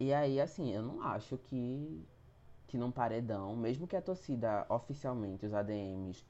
[0.00, 2.06] E aí, assim, eu não acho que,
[2.68, 6.24] que num paredão, mesmo que a torcida oficialmente, os ADMs,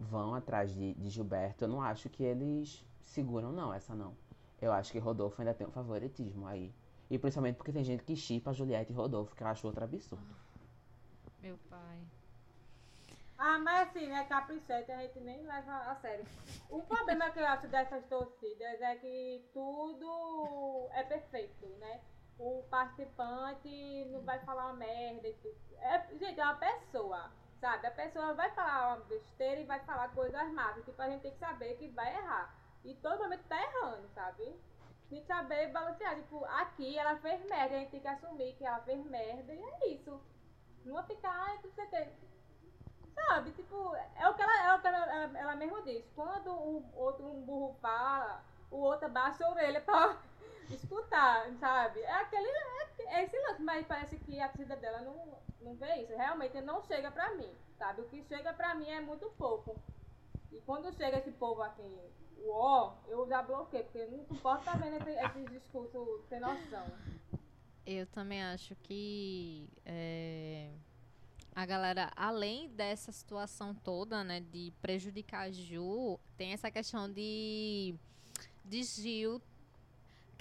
[0.00, 4.16] vão atrás de, de Gilberto, eu não acho que eles seguram, não, essa não.
[4.60, 6.72] Eu acho que Rodolfo ainda tem um favoritismo aí.
[7.10, 10.24] E principalmente porque tem gente que chipa Juliette e Rodolfo, que eu acho outro absurdo.
[11.42, 11.98] Meu pai.
[13.36, 16.24] Ah, mas assim, né, caprichete a gente nem leva a sério.
[16.70, 22.00] O problema que eu acho dessas torcidas é que tudo é perfeito, né?
[22.44, 25.28] O participante não vai falar uma merda.
[25.78, 27.30] É, gente, é uma pessoa,
[27.60, 27.86] sabe?
[27.86, 30.84] A pessoa vai falar uma besteira e vai falar coisas más.
[30.84, 32.52] Tipo, a gente tem que saber que vai errar.
[32.84, 34.60] E todo momento tá errando, sabe?
[35.08, 36.16] Tem que saber balancear.
[36.16, 39.62] Tipo, aqui ela fez merda, a gente tem que assumir que ela fez merda e
[39.62, 40.20] é isso.
[40.84, 41.70] Não ficar, o que.
[43.14, 46.04] Sabe, tipo, é o que ela, é o que ela, ela, ela mesma diz.
[46.16, 50.18] Quando o outro um burro fala, o outro abaixa a orelha pra
[50.70, 52.00] escutar, sabe?
[52.00, 52.48] É aquele.
[52.48, 56.16] É, é esse lance, mas parece que a torcida dela não, não vê isso.
[56.16, 58.02] Realmente não chega pra mim, sabe?
[58.02, 59.76] O que chega pra mim é muito pouco.
[60.50, 61.82] E quando chega esse povo aqui,
[62.38, 66.86] o ó, eu já bloqueio, porque não suporto estar vendo esse, esse discurso sem noção.
[67.84, 70.70] Eu também acho que é,
[71.54, 77.94] a galera, além dessa situação toda, né, de prejudicar a Ju, tem essa questão de,
[78.64, 79.40] de Gil,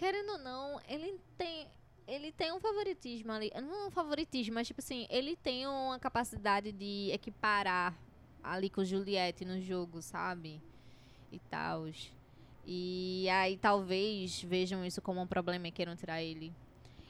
[0.02, 1.68] querendo ou não, ele tem,
[2.08, 6.72] ele tem um favoritismo ali, não um favoritismo, mas tipo assim, ele tem uma capacidade
[6.72, 7.96] de equiparar
[8.44, 10.60] ali com Juliette no jogo, sabe?
[11.32, 11.86] E tal.
[12.66, 16.52] E aí talvez vejam isso como um problema e queiram tirar ele.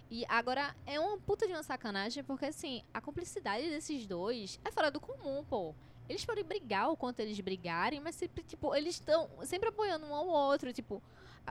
[0.10, 4.70] E agora é uma puta de uma sacanagem, porque assim, a cumplicidade desses dois é
[4.70, 5.74] fora do comum, pô.
[6.10, 10.14] Eles podem brigar o quanto eles brigarem, mas sempre, tipo, eles estão sempre apoiando um
[10.14, 10.74] ao outro.
[10.74, 11.02] Tipo,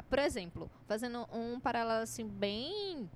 [0.08, 3.08] por exemplo, fazendo um paralelo assim bem,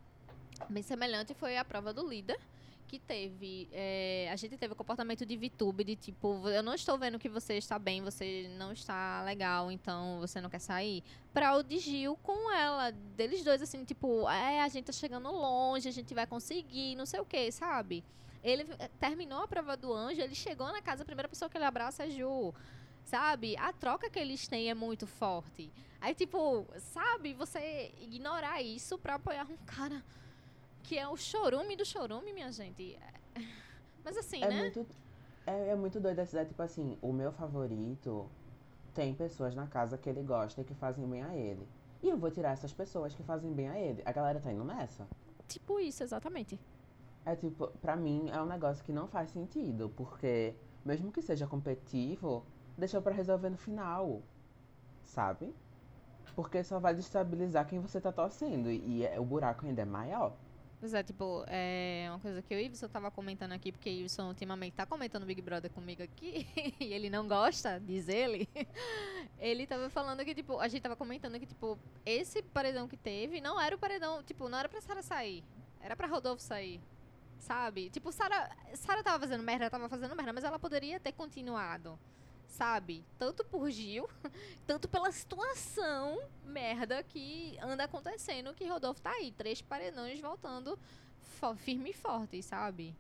[0.69, 2.39] bem semelhante foi a prova do líder.
[2.87, 3.67] Que teve.
[3.73, 7.31] é, a gente teve o comportamento de VTube, de tipo, eu não estou vendo que
[7.31, 11.03] você está bem, você não está legal, então você não quer sair
[11.33, 12.93] pra o de Gil com ela.
[13.17, 17.07] Deles dois, assim, tipo, é, a gente tá chegando longe, a gente vai conseguir, não
[17.07, 18.05] sei o que, sabe?
[18.45, 21.57] Ele eh, terminou a prova do anjo, ele chegou na casa, a primeira pessoa que
[21.57, 22.55] ele abraça é Ju.
[23.05, 23.57] Sabe?
[23.57, 25.71] A troca que eles têm é muito forte.
[26.01, 30.03] Aí, tipo, sabe, você ignorar isso pra apoiar um cara
[30.83, 32.99] que é o chorume do chorume, minha gente.
[34.05, 34.61] Mas assim, É né?
[34.61, 34.87] muito,
[35.47, 38.29] é, é muito doido essa ideia, tipo assim, o meu favorito
[38.93, 41.67] tem pessoas na casa que ele gosta e que fazem bem a ele.
[42.03, 44.03] E eu vou tirar essas pessoas que fazem bem a ele.
[44.05, 45.07] A galera tá indo nessa.
[45.49, 46.59] Tipo isso, exatamente.
[47.25, 51.47] É tipo, pra mim é um negócio que não faz sentido, porque mesmo que seja
[51.47, 52.45] competitivo,
[52.77, 54.23] deixa pra resolver no final.
[55.03, 55.55] Sabe?
[56.35, 58.71] Porque só vai destabilizar quem você tá torcendo.
[58.71, 60.33] E, é- o buraco ainda é maior.
[60.81, 64.29] Pois é, tipo, é uma coisa que o Iveson tava comentando aqui, porque o Iveson
[64.29, 66.47] ultimamente tá comentando Big Brother comigo aqui,
[66.79, 68.47] e ele não gosta, diz ele.
[69.39, 73.41] Ele tava falando que, tipo, a gente tava comentando que, tipo, esse paredão que teve
[73.41, 75.43] não era o paredão, tipo, não era pra Sara sair.
[75.81, 76.81] Era pra Rodolfo sair.
[77.39, 77.91] Sabe?
[77.91, 81.99] Tipo, Sara, Sara tava fazendo merda, tava fazendo merda, mas ela poderia ter continuado.
[82.47, 83.05] Sabe?
[83.19, 84.09] Tanto por Gil,
[84.67, 89.33] tanto pela situação merda que anda acontecendo, que Rodolfo tá aí.
[89.33, 90.79] Três paredões voltando
[91.57, 92.97] firme e forte, sabe?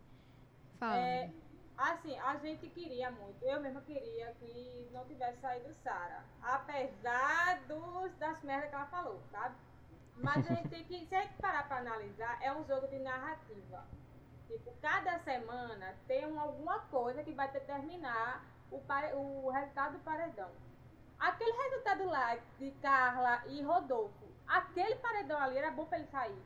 [0.78, 0.99] Fala.
[0.99, 1.30] É,
[1.78, 6.22] assim, a gente queria muito, eu mesma queria que não tivesse saído Sara.
[6.42, 9.55] Apesar dos, das merdas que ela falou, sabe?
[10.16, 12.99] Mas a gente tem que, se a gente parar pra analisar, é um jogo de
[12.99, 13.84] narrativa.
[14.47, 18.45] Tipo, cada semana tem um- alguma coisa que vai determinar
[18.75, 20.51] o, pare- o resultado do paredão.
[21.18, 26.43] Aquele resultado lá de Carla e Rodolfo, aquele paredão ali era bom pra ele sair.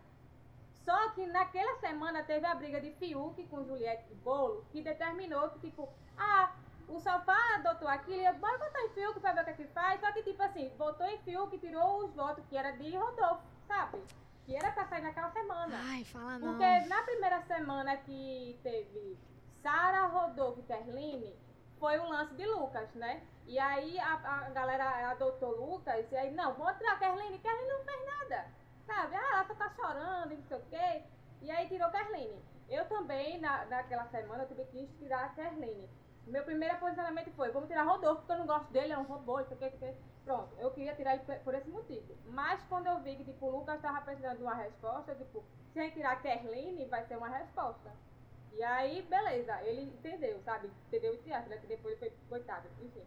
[0.85, 5.51] Só que naquela semana teve a briga de Fiuk com Juliette e Bolo, que determinou
[5.51, 6.53] que, tipo, ah,
[6.89, 9.67] o sofá adotou aquilo, e bora botar em Fiuk pra ver o que é que
[9.67, 10.01] faz.
[10.01, 13.43] Só que, tipo assim, botou em Fiuk e tirou os votos que era de Rodolfo,
[13.67, 14.03] sabe?
[14.47, 15.79] Que era pra sair naquela semana.
[15.91, 16.49] Ai, fala não.
[16.53, 19.19] Porque na primeira semana que teve
[19.63, 21.37] Sara, Rodolfo e Kerline,
[21.79, 23.23] foi o lance de Lucas, né?
[23.47, 27.39] E aí a, a galera adotou Lucas, e aí, não, vamos tirar Kerline.
[27.39, 28.47] Kerline não fez nada,
[28.87, 29.17] sabe?
[29.17, 31.03] Ah, ela só tá chorando não sei o quê.
[31.43, 32.43] E aí tirou Kerline.
[32.69, 35.89] Eu também, na, naquela semana, eu tive que tirar a Kerline.
[36.27, 39.39] Meu primeiro posicionamento foi, vamos tirar Rodolfo, porque eu não gosto dele, é um robô,
[39.39, 39.95] não sei o quê.
[40.27, 42.15] Pronto, eu queria tirar ele por- esse motivo.
[42.27, 45.79] Mas quando eu vi que, tipo, o Lucas tava precisando de uma resposta, tipo, se
[45.79, 47.91] a gente tirar a Kerline, vai ser uma resposta.
[48.53, 50.71] E aí, beleza, ele entendeu, sabe?
[50.89, 51.59] Entendeu o teatro, né?
[51.59, 53.03] Que depois foi coitado, enfim.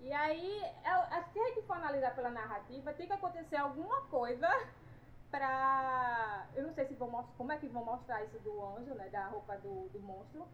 [0.00, 4.02] E aí, é- é- se a gente for analisar pela narrativa, tem que acontecer alguma
[4.02, 4.48] coisa
[5.30, 6.46] pra.
[6.54, 9.08] Eu não sei se vão mostrar, como é que vão mostrar isso do anjo, né?
[9.08, 10.46] Da roupa do, do monstro.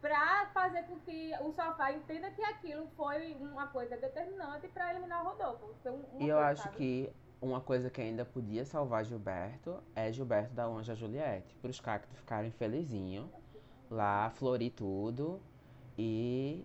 [0.00, 5.24] Pra fazer com que o sofá entenda que aquilo foi uma coisa determinante pra eliminar
[5.24, 5.74] o Rodolfo.
[5.84, 5.88] E
[6.28, 6.76] eu coisa, acho sabe?
[6.76, 11.54] que uma coisa que ainda podia salvar Gilberto é Gilberto dar longe a Juliette.
[11.56, 13.30] Para os cactos ficarem felizinho
[13.90, 15.40] lá, florir tudo
[15.98, 16.64] e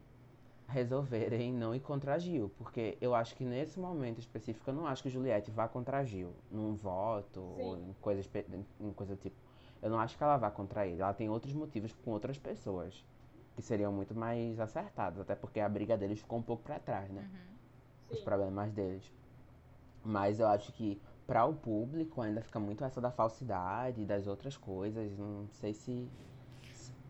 [0.67, 2.49] resolverem não ir contra Gil.
[2.57, 6.33] Porque eu acho que nesse momento específico eu não acho que Juliette vá contra Gil.
[6.49, 7.89] Num voto ou Sim.
[7.89, 8.29] em coisa,
[8.79, 9.35] em coisa do tipo.
[9.81, 11.01] Eu não acho que ela vá contra ele.
[11.01, 13.03] Ela tem outros motivos com outras pessoas.
[13.55, 15.19] Que seriam muito mais acertados.
[15.19, 17.29] Até porque a briga deles ficou um pouco pra trás, né?
[18.09, 18.25] os Sim.
[18.25, 19.11] problemas deles.
[20.03, 24.57] Mas eu acho que para o público ainda fica muito essa da falsidade, das outras
[24.57, 25.17] coisas.
[25.17, 26.07] Não sei se.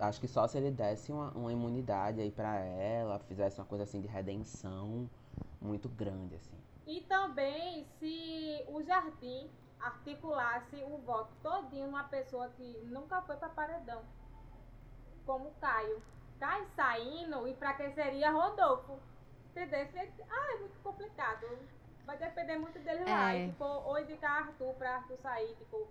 [0.01, 3.83] Acho que só se ele desse uma, uma imunidade aí pra ela, fizesse uma coisa
[3.83, 5.07] assim de redenção
[5.61, 6.57] muito grande, assim.
[6.87, 9.47] E também se o Jardim
[9.79, 14.01] articulasse o voto todinho numa pessoa que nunca foi para paredão.
[15.23, 16.01] Como o Caio.
[16.39, 18.97] Caio saindo, enfraqueceria Rodolfo.
[19.51, 19.87] Entendeu?
[20.29, 21.45] Ah, é muito complicado.
[22.05, 23.35] Vai depender muito dele lá.
[23.35, 23.45] É.
[23.45, 25.87] E, tipo, ou indicar Arthur pra Arthur sair, tipo.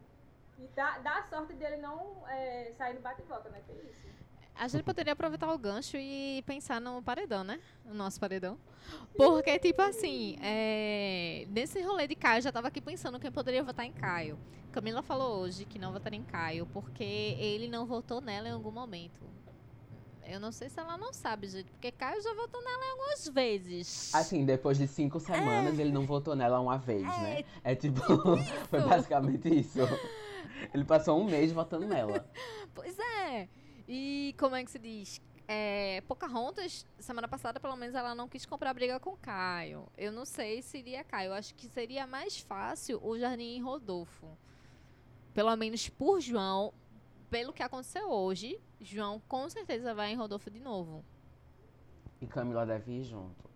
[0.61, 3.63] E dá, dá a sorte dele não é, sair no bate-volta, né?
[3.67, 4.11] Tem isso.
[4.55, 7.59] A gente poderia aproveitar o gancho e pensar no paredão, né?
[7.87, 8.59] O nosso paredão.
[9.17, 13.63] Porque, tipo assim, é, nesse rolê de Caio, eu já tava aqui pensando quem poderia
[13.63, 14.39] votar em Caio.
[14.71, 18.71] Camila falou hoje que não votaria em Caio, porque ele não votou nela em algum
[18.71, 19.31] momento.
[20.27, 23.29] Eu não sei se ela não sabe, gente, porque Caio já votou nela em algumas
[23.29, 24.15] vezes.
[24.15, 27.45] Assim, depois de cinco semanas, ele não votou nela uma vez, né?
[27.65, 28.01] É tipo.
[28.69, 29.79] foi basicamente isso.
[30.73, 32.25] Ele passou um mês votando nela.
[32.75, 33.49] Pois é.
[33.89, 35.21] E como é que se diz?
[35.49, 39.89] É, Pocahontas, semana passada, pelo menos, ela não quis comprar briga com Caio.
[39.99, 41.31] Eu não sei se iria Caio.
[41.31, 44.29] Eu acho que seria mais fácil o Jardim e Rodolfo.
[45.35, 46.73] Pelo menos por João,
[47.29, 51.05] pelo que aconteceu hoje, João com certeza vai em Rodolfo de novo.
[52.21, 53.51] E Camila deve ir junto.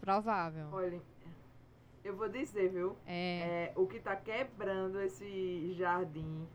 [0.00, 0.68] Provável.
[0.72, 1.00] Olha,
[2.04, 2.96] eu vou dizer, viu?
[3.06, 6.46] É, É, o que tá quebrando esse jardim,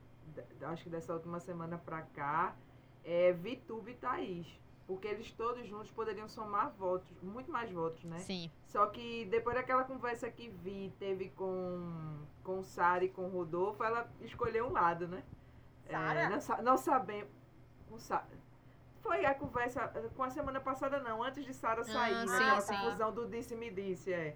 [0.64, 2.56] acho que dessa última semana pra cá,
[3.04, 4.48] é Vitube e Thaís.
[4.88, 8.20] Porque eles todos juntos poderiam somar votos, muito mais votos, né?
[8.20, 8.52] Sim.
[8.68, 14.08] Só que depois daquela conversa que Vi teve com, com Sara e com Rodolfo, ela
[14.22, 15.24] escolheu um lado, né?
[15.90, 16.20] Sara?
[16.20, 17.32] É, não, não sabemos.
[17.90, 18.28] Com Sa-
[19.02, 22.38] Foi a conversa com a semana passada, não, antes de Sara sair, Ah, né?
[22.38, 22.76] sim, Aquela sim.
[22.76, 24.36] confusão do disse-me disse, é.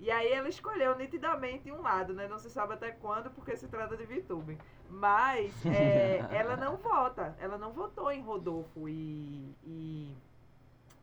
[0.00, 2.26] E aí ela escolheu nitidamente um lado, né?
[2.28, 4.58] Não se sabe até quando, porque se trata de VTube.
[4.90, 7.36] Mas é, ela não vota.
[7.40, 10.14] Ela não votou em Rodolfo e, e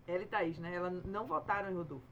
[0.07, 0.73] ela e Thaís, né?
[0.73, 2.05] Ela não votaram em Rodolfo.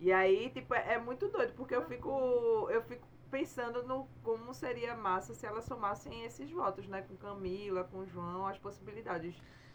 [0.00, 4.54] E aí, tipo, é, é muito doido, porque eu fico, eu fico pensando no como
[4.54, 7.02] seria massa se elas somassem esses votos, né?
[7.02, 9.34] Com Camila, com João, as possibilidades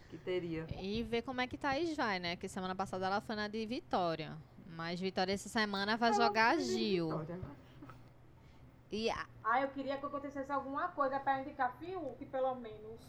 [0.09, 0.65] que teria.
[0.79, 2.35] E ver como é que Thaís vai, né?
[2.35, 4.37] Que semana passada ela foi na de Vitória.
[4.75, 7.09] Mas Vitória essa semana vai jogar Gil.
[7.19, 7.39] Vitória.
[8.91, 12.99] E a- Ah, eu queria que acontecesse alguma coisa pra indicar Fiuk, pelo menos.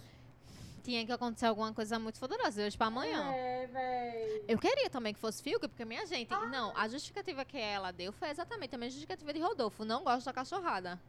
[0.82, 3.30] tinha que acontecer alguma coisa muito poderosa de hoje pra amanhã.
[3.32, 4.44] É, véi.
[4.46, 6.30] Eu queria também que fosse Fiuk, porque minha gente.
[6.50, 9.84] Não, a justificativa que ela deu foi exatamente a mesma justificativa de Rodolfo.
[9.84, 11.00] Não gosto da cachorrada.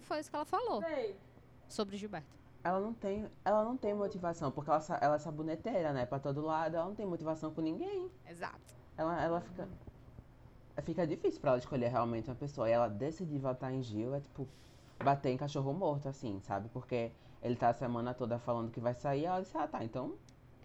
[0.00, 1.14] Foi isso que ela falou Véi.
[1.68, 2.26] sobre Gilberto.
[2.64, 6.04] Ela não tem, ela não tem motivação, porque ela, ela é saboneteira, né?
[6.06, 8.10] Pra todo lado, ela não tem motivação com ninguém.
[8.28, 8.74] Exato.
[8.96, 9.68] Ela, ela fica.
[10.82, 12.68] Fica difícil pra ela escolher realmente uma pessoa.
[12.68, 14.48] E ela decidir votar em Gil é tipo
[15.02, 16.68] bater em cachorro morto, assim, sabe?
[16.70, 17.10] Porque
[17.42, 20.14] ele tá a semana toda falando que vai sair, ela disse, ah tá, então.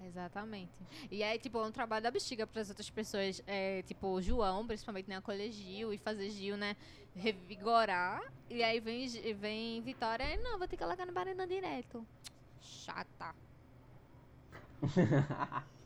[0.06, 0.72] Exatamente.
[1.10, 4.66] E aí, tipo, é um trabalho da bexiga para as outras pessoas, é, tipo, João,
[4.66, 6.78] principalmente, né, acolher Gil e fazer Gil, né,
[7.16, 8.22] revigorar.
[8.50, 12.06] E aí vem, vem Vitória e não, vou ter que colocar no paredão direto.
[12.62, 13.34] Chata.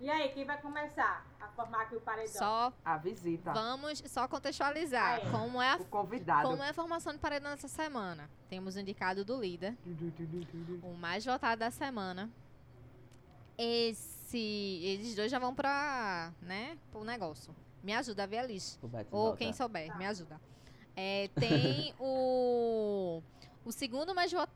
[0.00, 2.32] E aí, quem vai começar a formar aqui o paredão?
[2.32, 3.52] Só A visita.
[3.52, 5.30] vamos só contextualizar é.
[5.30, 6.48] como é a O convidado.
[6.48, 8.30] como é a formação de paredão dessa semana.
[8.48, 9.76] Temos o indicado do líder,
[10.82, 12.30] o mais votado da semana.
[13.58, 17.54] Esse, eles dois já vão pra, né, pro negócio.
[17.82, 18.78] Me ajuda a ver a lista.
[19.10, 19.36] Ou volta.
[19.36, 20.40] quem souber, me ajuda.
[20.96, 23.22] É, tem o.
[23.66, 24.52] O segundo mais votado.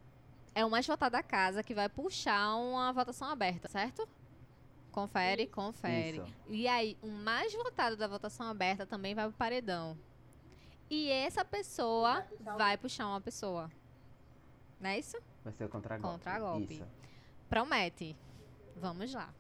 [0.55, 4.09] É o mais votado da casa que vai puxar uma votação aberta, certo?
[4.95, 6.19] Confere, confere.
[6.19, 6.33] Isso.
[6.49, 9.99] E aí, o mais votado da votação aberta também vai pro paredão.
[10.89, 13.71] E essa pessoa Vai puxar vai puxar uma pessoa.
[14.79, 15.19] Não é isso?
[15.43, 16.17] Vai ser o contra-golpe.
[16.17, 16.75] Contra-golpe.
[16.75, 16.87] Isso.
[17.51, 18.17] Promete.
[18.77, 19.35] Vamos lá.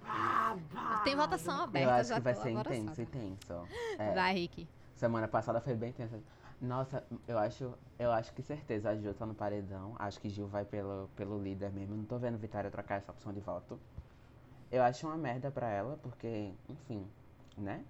[0.00, 1.04] Babado.
[1.04, 3.68] Tem votação Eu aberta, acho já que vai ser intenso, intenso.
[3.98, 4.14] É.
[4.14, 4.66] Vai, Rick.
[4.94, 6.18] Semana passada foi bem tensa.
[6.62, 9.94] Nossa, eu acho, eu acho que certeza a Gil tá no paredão.
[9.98, 11.94] Acho que Gil vai pelo, pelo líder mesmo.
[11.94, 13.78] Não tô vendo Vitória trocar essa opção de voto.
[14.70, 17.06] Eu acho uma merda pra ela, porque, enfim,
[17.56, 17.84] né?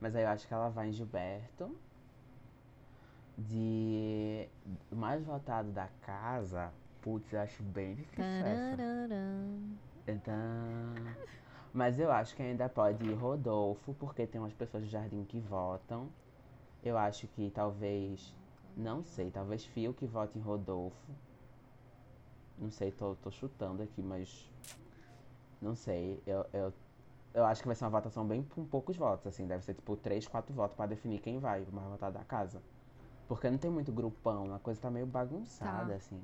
[0.00, 1.76] Mas aí eu acho que ela vai em Gilberto.
[3.38, 4.48] De
[4.90, 8.24] mais votado da casa, putz, eu acho bem difícil.
[10.08, 10.34] Então,
[11.74, 15.38] mas eu acho que ainda pode ir Rodolfo, porque tem umas pessoas do jardim que
[15.38, 16.08] votam.
[16.82, 18.34] Eu acho que talvez,
[18.74, 21.12] não sei, talvez Fio que vote em Rodolfo.
[22.58, 24.50] Não sei, tô, tô chutando aqui, mas
[25.60, 26.22] não sei.
[26.26, 26.72] Eu, eu,
[27.34, 29.96] eu acho que vai ser uma votação bem com poucos votos, assim, deve ser tipo
[29.96, 32.62] 3, 4 votos pra definir quem vai, o mais votado da casa.
[33.28, 35.94] Porque não tem muito grupão, a coisa tá meio bagunçada, Tá.
[35.96, 36.20] assim.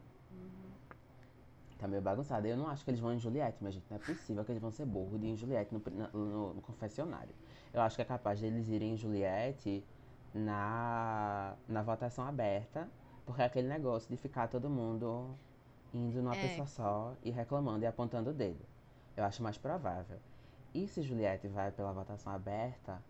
[1.79, 2.47] Tá meio bagunçada.
[2.47, 4.63] Eu não acho que eles vão em Juliette, mas gente, não é possível que eles
[4.63, 7.35] vão ser burros de ir em Juliette no, no- no confessionário.
[7.75, 9.85] Eu acho que é capaz deles irem em Juliette
[10.33, 12.89] na, na votação aberta,
[13.27, 15.37] porque é aquele negócio de ficar todo mundo
[15.93, 16.37] indo numa É.
[16.37, 18.72] pessoa só e reclamando e apontando o dedo.
[19.17, 20.19] Eu acho mais provável.
[20.75, 23.03] E se Juliette vai pela votação aberta,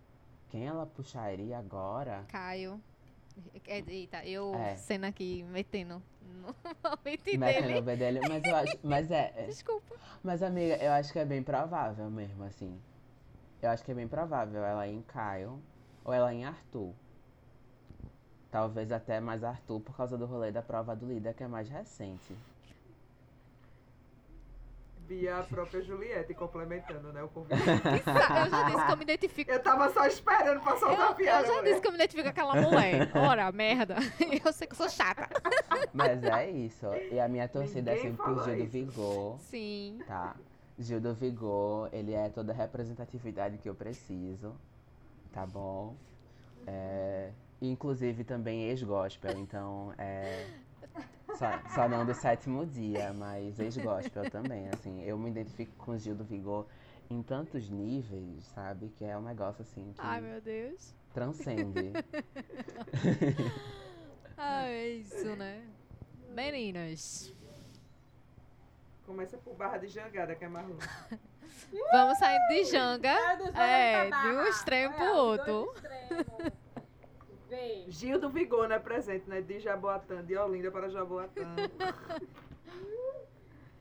[0.50, 2.24] quem ela puxaria agora?
[2.28, 2.80] Caio.
[3.66, 4.76] É, Eita, eu É.
[4.76, 7.80] sendo aqui, metendo no momento Metendo dele.
[7.80, 8.78] bedelho, mas eu acho.
[8.82, 9.32] Mas é.
[9.36, 9.94] é- Desculpa.
[10.22, 12.78] Mas, amiga, eu acho que é bem provável mesmo, assim.
[13.62, 15.62] Eu acho que é bem provável ela ir em Caio
[16.04, 16.92] ou ela ir em Arthur.
[18.50, 21.68] Talvez até mais Arthur por causa do rolê da prova do líder, que é mais
[21.70, 22.36] recente.
[25.12, 27.22] Via a própria Juliette complementando, né?
[27.22, 27.60] O convite.
[27.60, 29.50] Eu já disse que eu me identifico.
[29.50, 31.46] Eu tava só esperando pra Eu, soltar a eu piada.
[31.46, 31.68] já mulher.
[31.68, 33.10] disse que eu me identifico com aquela mulher.
[33.14, 33.96] Ora, merda.
[34.44, 35.28] Eu sei que eu sou chata.
[35.92, 36.86] Mas é isso.
[37.10, 38.66] E a minha torcida é Ninguém sempre pro Gil do.
[38.70, 40.00] Vigor, Sim.
[40.06, 40.34] tá?
[40.78, 44.54] Gil do Vigor, ele é toda a representatividade que eu preciso,
[45.32, 45.94] tá bom?
[46.66, 50.46] É, inclusive também ex-gospel, então é.
[51.34, 55.02] Só, só não do sétimo dia, mas ex-gospel também, assim.
[55.02, 56.66] Eu me identifico com o Gil do Vigor
[57.10, 58.88] em tantos níveis, sabe?
[58.96, 60.94] Que é um negócio assim que Ai, meu Deus.
[61.12, 61.92] transcende.
[64.44, 65.62] Ah, é isso, né?
[66.30, 67.32] Meninas.
[69.06, 70.88] Começa por Barra de Jangada, que é mais longe.
[71.92, 73.08] Vamos saindo de Janga.
[73.54, 76.52] É, É, de um extremo pro Olha, os outro.
[77.52, 77.84] Vê.
[77.88, 79.42] Gil do Vigor não é presente, né?
[79.42, 81.42] De Jaboatã, de Olinda para Jaboatã.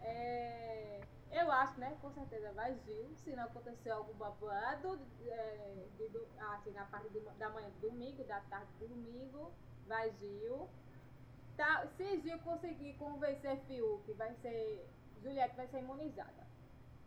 [0.01, 0.99] É,
[1.31, 1.95] eu acho, né?
[2.01, 3.15] Com certeza vai Gil.
[3.23, 7.89] Se não acontecer algum babado, é, de do- assim, na parte do- da manhã do
[7.89, 9.51] domingo, da tarde do domingo,
[9.87, 10.67] vai Gil.
[11.55, 14.85] Tá, se Gil conseguir convencer Fiuk, vai ser.
[15.23, 16.45] Juliette vai ser imunizada.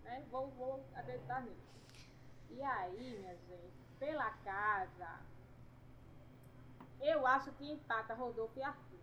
[0.05, 0.25] Né?
[0.31, 1.75] Vou, vou acreditar nisso.
[2.51, 5.19] E aí, minha gente, pela casa,
[7.01, 8.99] eu acho que empata Rodolfo e Arthur.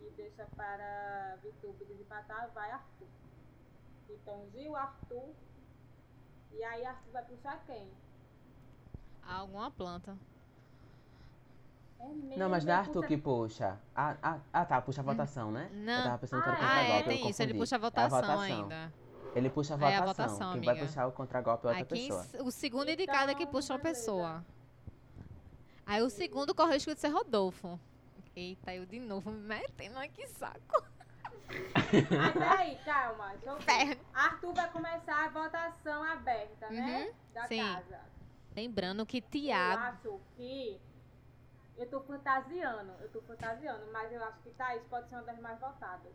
[0.00, 3.06] E deixa para Vitube desempatar, vai Arthur.
[4.10, 5.30] Então, Gil, Arthur.
[6.52, 7.88] E aí, Arthur vai puxar quem?
[9.26, 10.16] Alguma planta.
[11.98, 13.80] É mesmo, Não, mas ele da Arthur puxa- que puxa.
[13.96, 15.70] Ah, ah, ah, tá, puxa a votação, né?
[15.72, 15.92] Não.
[15.96, 17.42] Eu tava pensando que era Ah, Ah, é, golpe, tem isso.
[17.42, 18.92] Ele puxa a É votação, ainda.
[19.34, 20.26] Ele puxa a É, a votação.
[20.28, 20.86] votação, Quem vai amiga.
[20.86, 22.44] puxar o contragolpe é outra Aqui, pessoa.
[22.44, 24.00] o segundo indicado é que Então, puxa uma beleza.
[24.00, 24.44] pessoa.
[25.86, 27.78] Aí o segundo corre o risco de ser Rodolfo.
[28.34, 30.84] Eita, eu de novo me metendo aqui, saco.
[31.74, 33.34] Ah, peraí, calma.
[33.42, 33.62] eu ver.
[33.62, 34.00] Inferno.
[34.14, 37.06] Arthur vai começar a votação aberta, né?
[37.06, 37.58] Uhum, Da sim.
[37.58, 38.00] casa.
[38.56, 39.82] Lembrando que Eu Tiago.
[39.82, 40.80] acho que.
[41.76, 45.38] Eu tô fantasiando, eu tô fantasiando, mas eu acho que Thaís pode ser uma das
[45.40, 46.12] mais votadas.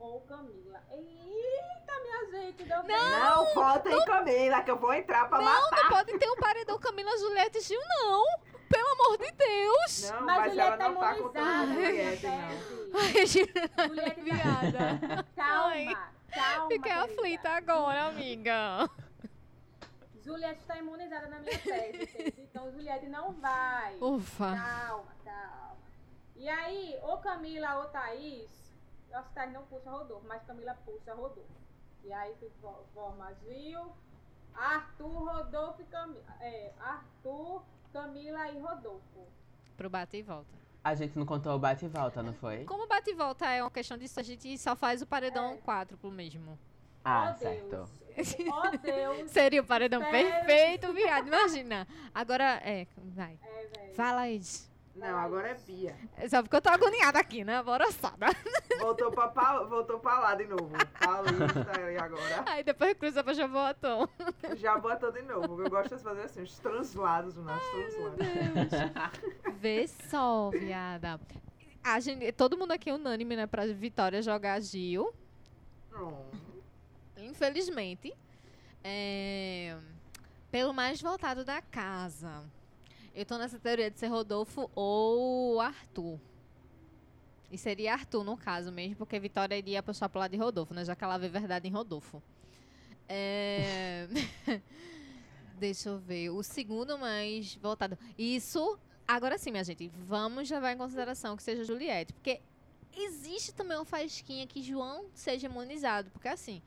[0.00, 0.82] Ou Camila.
[0.90, 5.82] Eita, minha gente, deu Não, vota em Camila, que eu vou entrar pra Não, matar.
[5.84, 8.24] não pode ter um paredão Camila, Juliette e Gil, não.
[8.68, 9.05] Pelo amor de Deus.
[10.12, 13.00] Não, Mas, mas, Juliette ela tá tá imunizada, Juliette, minha não.
[13.00, 13.26] Ai,
[13.88, 15.24] Juliette viada.
[15.36, 15.96] Calma, Ai,
[16.32, 16.68] calma.
[16.68, 17.04] Fiquei querida.
[17.14, 18.90] aflita agora, amiga.
[20.22, 22.34] Juliette está imunizada na minha tese.
[22.38, 23.96] Então Juliette não vai.
[24.00, 24.56] Ufa.
[24.56, 25.76] Calma, calma.
[26.36, 28.50] E aí, ou Camila ou Thaís,
[29.10, 31.56] eu acho que Thaís não puxa Rodolfo, mas Camila puxa Rodolfo.
[32.04, 33.92] E aí se fo- forma Gil,
[34.54, 36.24] Arthur, Rodolfo e Camila.
[36.40, 39.26] É, Arthur, Camila e Rodolfo.
[39.76, 40.54] Pro bate e volta.
[40.82, 42.64] A gente não contou o bate e volta, não foi?
[42.64, 45.56] Como bate e volta é uma questão disso, a gente só faz o paredão É.
[45.56, 46.58] quádruplo mesmo.
[47.04, 47.68] Ah, oh, certo.
[47.68, 47.90] Deus.
[48.50, 49.30] Oh, Deus.
[49.30, 50.28] Seria o paredão Sério?
[50.28, 51.28] perfeito, viado.
[51.28, 51.86] Imagina.
[52.14, 53.38] Agora, é, vai.
[53.42, 53.92] É.
[53.94, 54.40] Fala aí.
[54.96, 55.94] Não, agora é Bia.
[56.28, 57.56] Só porque eu tô agoniada aqui, né?
[57.58, 58.26] Alvoroçada.
[58.80, 60.70] Voltou pra, pa- voltou pra lá de novo.
[60.98, 62.44] Paulista e agora.
[62.46, 64.08] Aí depois cruza pra Jaboatão.
[64.56, 65.62] Já botou de novo.
[65.62, 69.58] Eu gosto de fazer assim, os translados, os nossos translados.
[69.60, 71.20] Vê só, viada.
[71.84, 73.46] A gente, todo mundo aqui é unânime, né?
[73.46, 75.12] Pra Vitória jogar Gil.
[75.94, 76.24] Hum.
[77.18, 78.14] Infelizmente.
[78.82, 79.76] É,
[80.50, 82.42] pelo mais voltado da casa.
[83.16, 86.20] Eu tô nessa teoria de ser Rodolfo ou Arthur.
[87.50, 90.84] E seria Arthur, no caso mesmo, porque Vitória iria puxar pro lado de Rodolfo, né?
[90.84, 92.22] Já que ela vê verdade em Rodolfo.
[93.08, 94.06] É...
[95.58, 96.28] Deixa eu ver.
[96.28, 97.98] O segundo mais voltado.
[98.18, 98.78] Isso.
[99.08, 99.90] Agora sim, minha gente.
[100.06, 102.12] Vamos levar em consideração que seja Juliette.
[102.12, 102.42] Porque
[102.94, 106.10] existe também uma fasquinha que João seja imunizado.
[106.10, 106.60] Porque assim.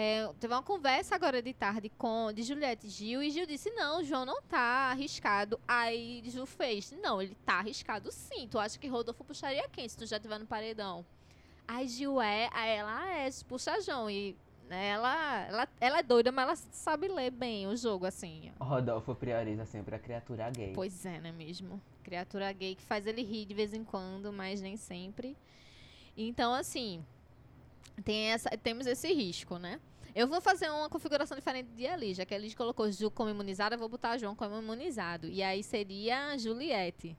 [0.00, 3.68] É, teve uma conversa agora de tarde com de Juliette e Gil e Gil disse
[3.72, 5.58] não, João não tá arriscado.
[5.66, 8.46] Aí Gil fez, não, ele tá arriscado sim.
[8.48, 11.04] Tu acha que Rodolfo puxaria quem se tu já tiver no paredão?
[11.66, 14.36] Aí Gil é, aí ela é, puxa João e
[14.68, 18.52] né, ela, ela, ela é doida, mas ela sabe ler bem o jogo assim.
[18.60, 20.74] Rodolfo prioriza sempre a criatura gay.
[20.74, 21.82] Pois é, não é mesmo?
[22.04, 25.36] Criatura gay que faz ele rir de vez em quando, mas nem sempre.
[26.16, 27.04] Então, assim,
[28.04, 29.80] tem essa, temos esse risco, né?
[30.14, 33.30] Eu vou fazer uma configuração diferente de Eli, já que a Eli colocou Ju como
[33.30, 35.28] imunizada, eu vou botar João como imunizado.
[35.28, 37.16] E aí seria Juliette.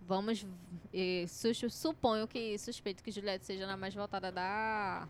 [0.00, 0.46] Vamos.
[0.92, 5.06] eh, suponho que suspeito que Juliette seja na mais votada da,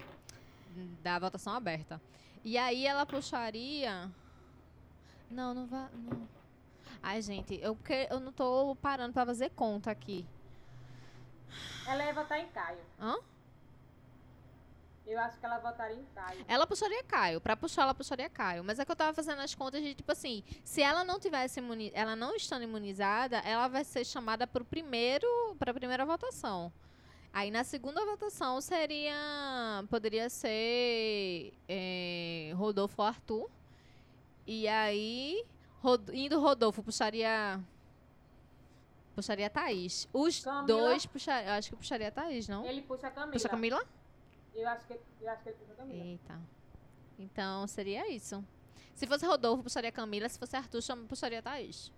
[1.02, 2.00] da votação aberta.
[2.44, 4.10] E aí ela puxaria.
[5.30, 5.88] Não, não vai.
[5.94, 6.28] Não.
[7.02, 10.26] Ai, gente, eu, porque eu não tô parando pra fazer conta aqui.
[11.86, 12.78] Ela ia votar em Caio.
[13.00, 13.16] Hã?
[15.06, 16.44] Eu acho que ela votaria em Caio.
[16.46, 17.40] Ela puxaria Caio.
[17.40, 18.62] Pra puxar, ela puxaria Caio.
[18.62, 21.58] Mas é que eu tava fazendo as contas de, tipo assim, se ela não tivesse
[21.60, 25.26] imuni ela não estando imunizada, ela vai ser chamada pro primeiro,
[25.58, 26.72] pra primeira votação.
[27.32, 29.14] Aí na segunda votação seria.
[29.90, 33.50] Poderia ser é, Rodolfo Arthur.
[34.46, 35.44] E aí,
[35.80, 37.58] Rod- indo Rodolfo, puxaria.
[39.14, 40.08] Puxaria Thaís.
[40.12, 40.66] Os Camila.
[40.66, 41.08] dois.
[41.46, 42.64] Eu acho que puxaria Thaís, não?
[42.66, 43.32] Ele puxa a Camila.
[43.32, 43.84] Puxa a Camila?
[44.54, 46.04] Eu acho que, eu acho que ele puxa a Camila.
[46.04, 46.40] Eita.
[47.18, 48.44] Então seria isso.
[48.94, 50.28] Se fosse Rodolfo, puxaria Camila.
[50.28, 51.92] Se fosse Arthur, chama- puxaria Thaís.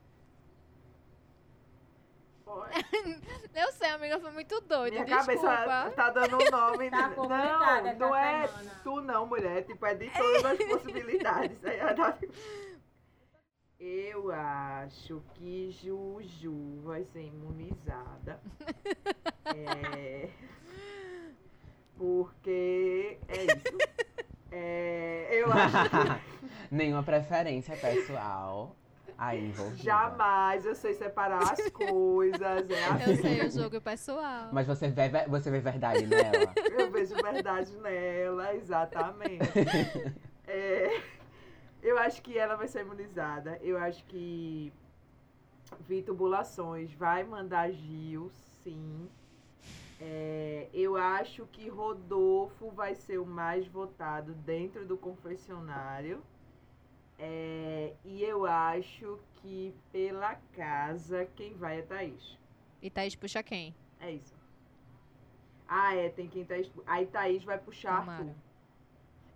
[2.44, 2.72] Pode.
[3.54, 4.92] Eu sei, amiga, foi muito doido.
[4.92, 5.46] Minha Desculpa.
[5.48, 6.90] cabeça tá dando um nome.
[6.90, 8.80] Tá não, essa não é semana.
[8.84, 9.64] tu não, mulher.
[9.64, 11.58] Tipo, é de todas as possibilidades.
[11.60, 12.18] Tá-
[13.80, 18.40] Eu acho que Juju vai ser imunizada.
[19.46, 20.30] É...
[21.96, 23.78] Porque é isso.
[24.56, 25.26] É...
[25.32, 28.76] Eu acho que Nenhuma preferência pessoal
[29.18, 29.82] aí envolvida.
[29.82, 32.70] jamais eu sei separar as coisas.
[32.70, 33.10] É assim.
[33.10, 34.50] Eu sei o jogo pessoal.
[34.52, 36.52] Mas você vê, você vê verdade nela.
[36.78, 39.40] Eu vejo verdade nela, exatamente.
[40.46, 41.00] É,
[41.82, 43.58] eu acho que ela vai ser imunizada.
[43.60, 44.72] Eu acho que
[45.80, 48.30] Vitor Bulações vai mandar Gil,
[48.62, 49.08] sim.
[50.00, 56.22] É, eu acho que Rodolfo vai ser o mais votado dentro do confessionário.
[57.18, 62.38] É, e eu acho que pela casa, quem vai é Thaís.
[62.82, 63.74] E Thaís puxa quem?
[64.00, 64.34] É isso.
[65.68, 66.70] Ah, é, tem quem Thaís.
[66.86, 68.18] Aí Thaís vai puxar Tomara.
[68.18, 68.34] Arthur.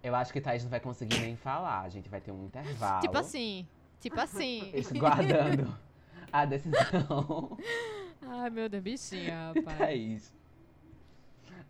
[0.02, 1.80] Eu acho que Thaís não vai conseguir nem falar.
[1.80, 3.00] A gente vai ter um intervalo.
[3.00, 3.66] Tipo assim.
[4.00, 4.72] Tipo assim.
[4.98, 5.76] Guardando
[6.32, 7.56] a decisão.
[8.22, 9.78] Ai, meu Deus, bichinha, rapaz.
[9.78, 10.37] Thaís.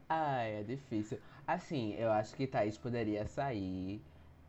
[0.08, 1.18] Ai, é difícil.
[1.46, 4.02] Assim, eu acho que Thaís poderia sair,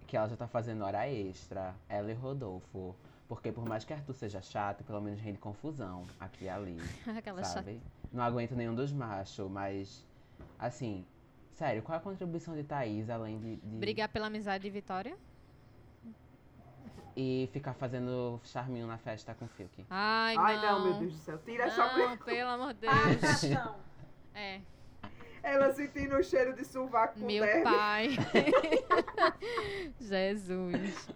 [0.07, 2.95] que ela já tá fazendo hora extra, ela e Rodolfo.
[3.27, 6.77] Porque por mais que Arthur seja chato, pelo menos rende confusão aqui e ali,
[7.17, 7.53] Aquela chata.
[7.55, 7.79] sabe?
[8.11, 10.03] Não aguento nenhum dos machos, mas...
[10.57, 11.05] Assim,
[11.51, 13.55] sério, qual é a contribuição de Thaís, além de...
[13.57, 15.15] de Brigar pela amizade de Vitória?
[17.15, 19.85] E ficar fazendo charminho na festa com o Fiuk.
[19.89, 20.79] Ai, Ai, não.
[20.79, 21.37] não, meu Deus do céu.
[21.39, 22.17] Tira essa Não, mulher.
[22.19, 22.93] pelo amor de Deus.
[22.93, 23.75] Pagação.
[24.33, 24.61] É,
[25.41, 28.09] Ela sentindo o cheiro de sovaco com meu pai.
[29.99, 31.09] Jesus.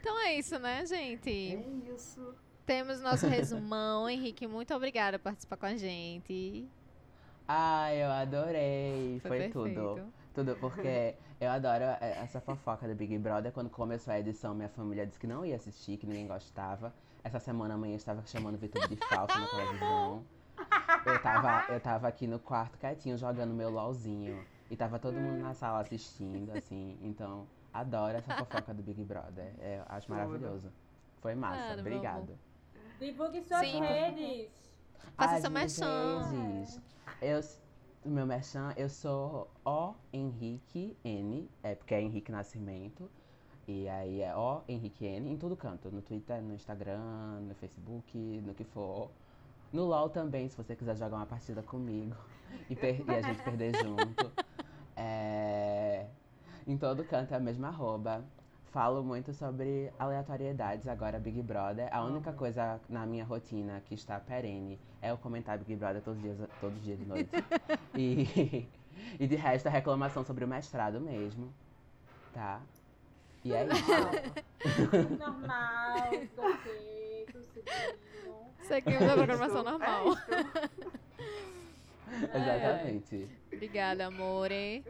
[0.00, 1.30] Então é isso, né, gente?
[1.30, 2.34] É isso.
[2.64, 4.08] Temos nosso resumão.
[4.08, 6.68] Henrique, muito obrigada por participar com a gente.
[7.46, 9.20] Ai, eu adorei.
[9.20, 10.12] Foi, Foi, tudo.
[10.34, 13.52] Tudo, porque eu adoro é, essa fofoca do Big Brother.
[13.52, 16.92] Quando começou a edição, minha família disse que não ia assistir, que ninguém gostava.
[17.22, 20.24] Essa semana a mãe estava chamando o Vitor de falso na televisão.
[21.04, 24.44] Eu tava, eu tava aqui no quarto quietinho jogando meu LOLzinho.
[24.70, 26.98] E tava todo mundo na sala assistindo, assim.
[27.00, 29.54] Então, adoro essa fofoca do Big Brother.
[29.60, 30.72] É, acho maravilhoso.
[31.20, 31.56] Foi massa.
[31.56, 32.38] Claro, meu Obrigado.
[32.98, 33.80] Divulgue suas Sim.
[33.80, 34.50] redes.
[35.16, 36.22] Faça seu merchan.
[36.30, 36.80] redes.
[37.22, 37.40] Eu,
[38.04, 43.08] o meu merchan, eu sou O Henrique N, é porque é Henrique Nascimento.
[43.68, 45.90] E aí é O Henrique N em todo canto.
[45.90, 49.10] No Twitter, no Instagram, no Facebook, no que for.
[49.72, 52.16] No LOL também, se você quiser jogar uma partida comigo
[52.70, 54.32] e, e a gente perder junto.
[54.98, 56.06] É,
[56.66, 58.24] em todo canto é a mesma arroba.
[58.72, 61.94] Falo muito sobre aleatoriedades agora, Big Brother.
[61.94, 66.18] A única coisa na minha rotina que está perene é eu comentar Big Brother todos
[66.18, 67.30] os dias, todos os dias de noite.
[67.94, 68.66] e,
[69.20, 71.52] e de resto, a reclamação sobre o mestrado mesmo.
[72.32, 72.62] Tá?
[73.44, 75.18] E é isso.
[75.18, 78.05] Normal, perfeito, seguindo.
[78.66, 80.04] Seguimos a programação normal.
[82.34, 83.28] Exatamente.
[83.52, 84.84] Obrigada, amore.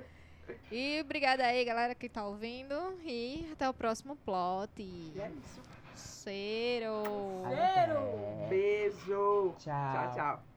[0.71, 2.75] E obrigada aí, galera que tá ouvindo.
[3.05, 4.71] E até o próximo plot.
[4.79, 6.23] E é isso.
[6.25, 7.03] Cheiro.
[7.49, 7.99] Cheiro.
[7.99, 8.49] Até.
[8.49, 9.55] Beijo.
[9.59, 9.93] Tchau.
[9.93, 10.56] Tchau, tchau.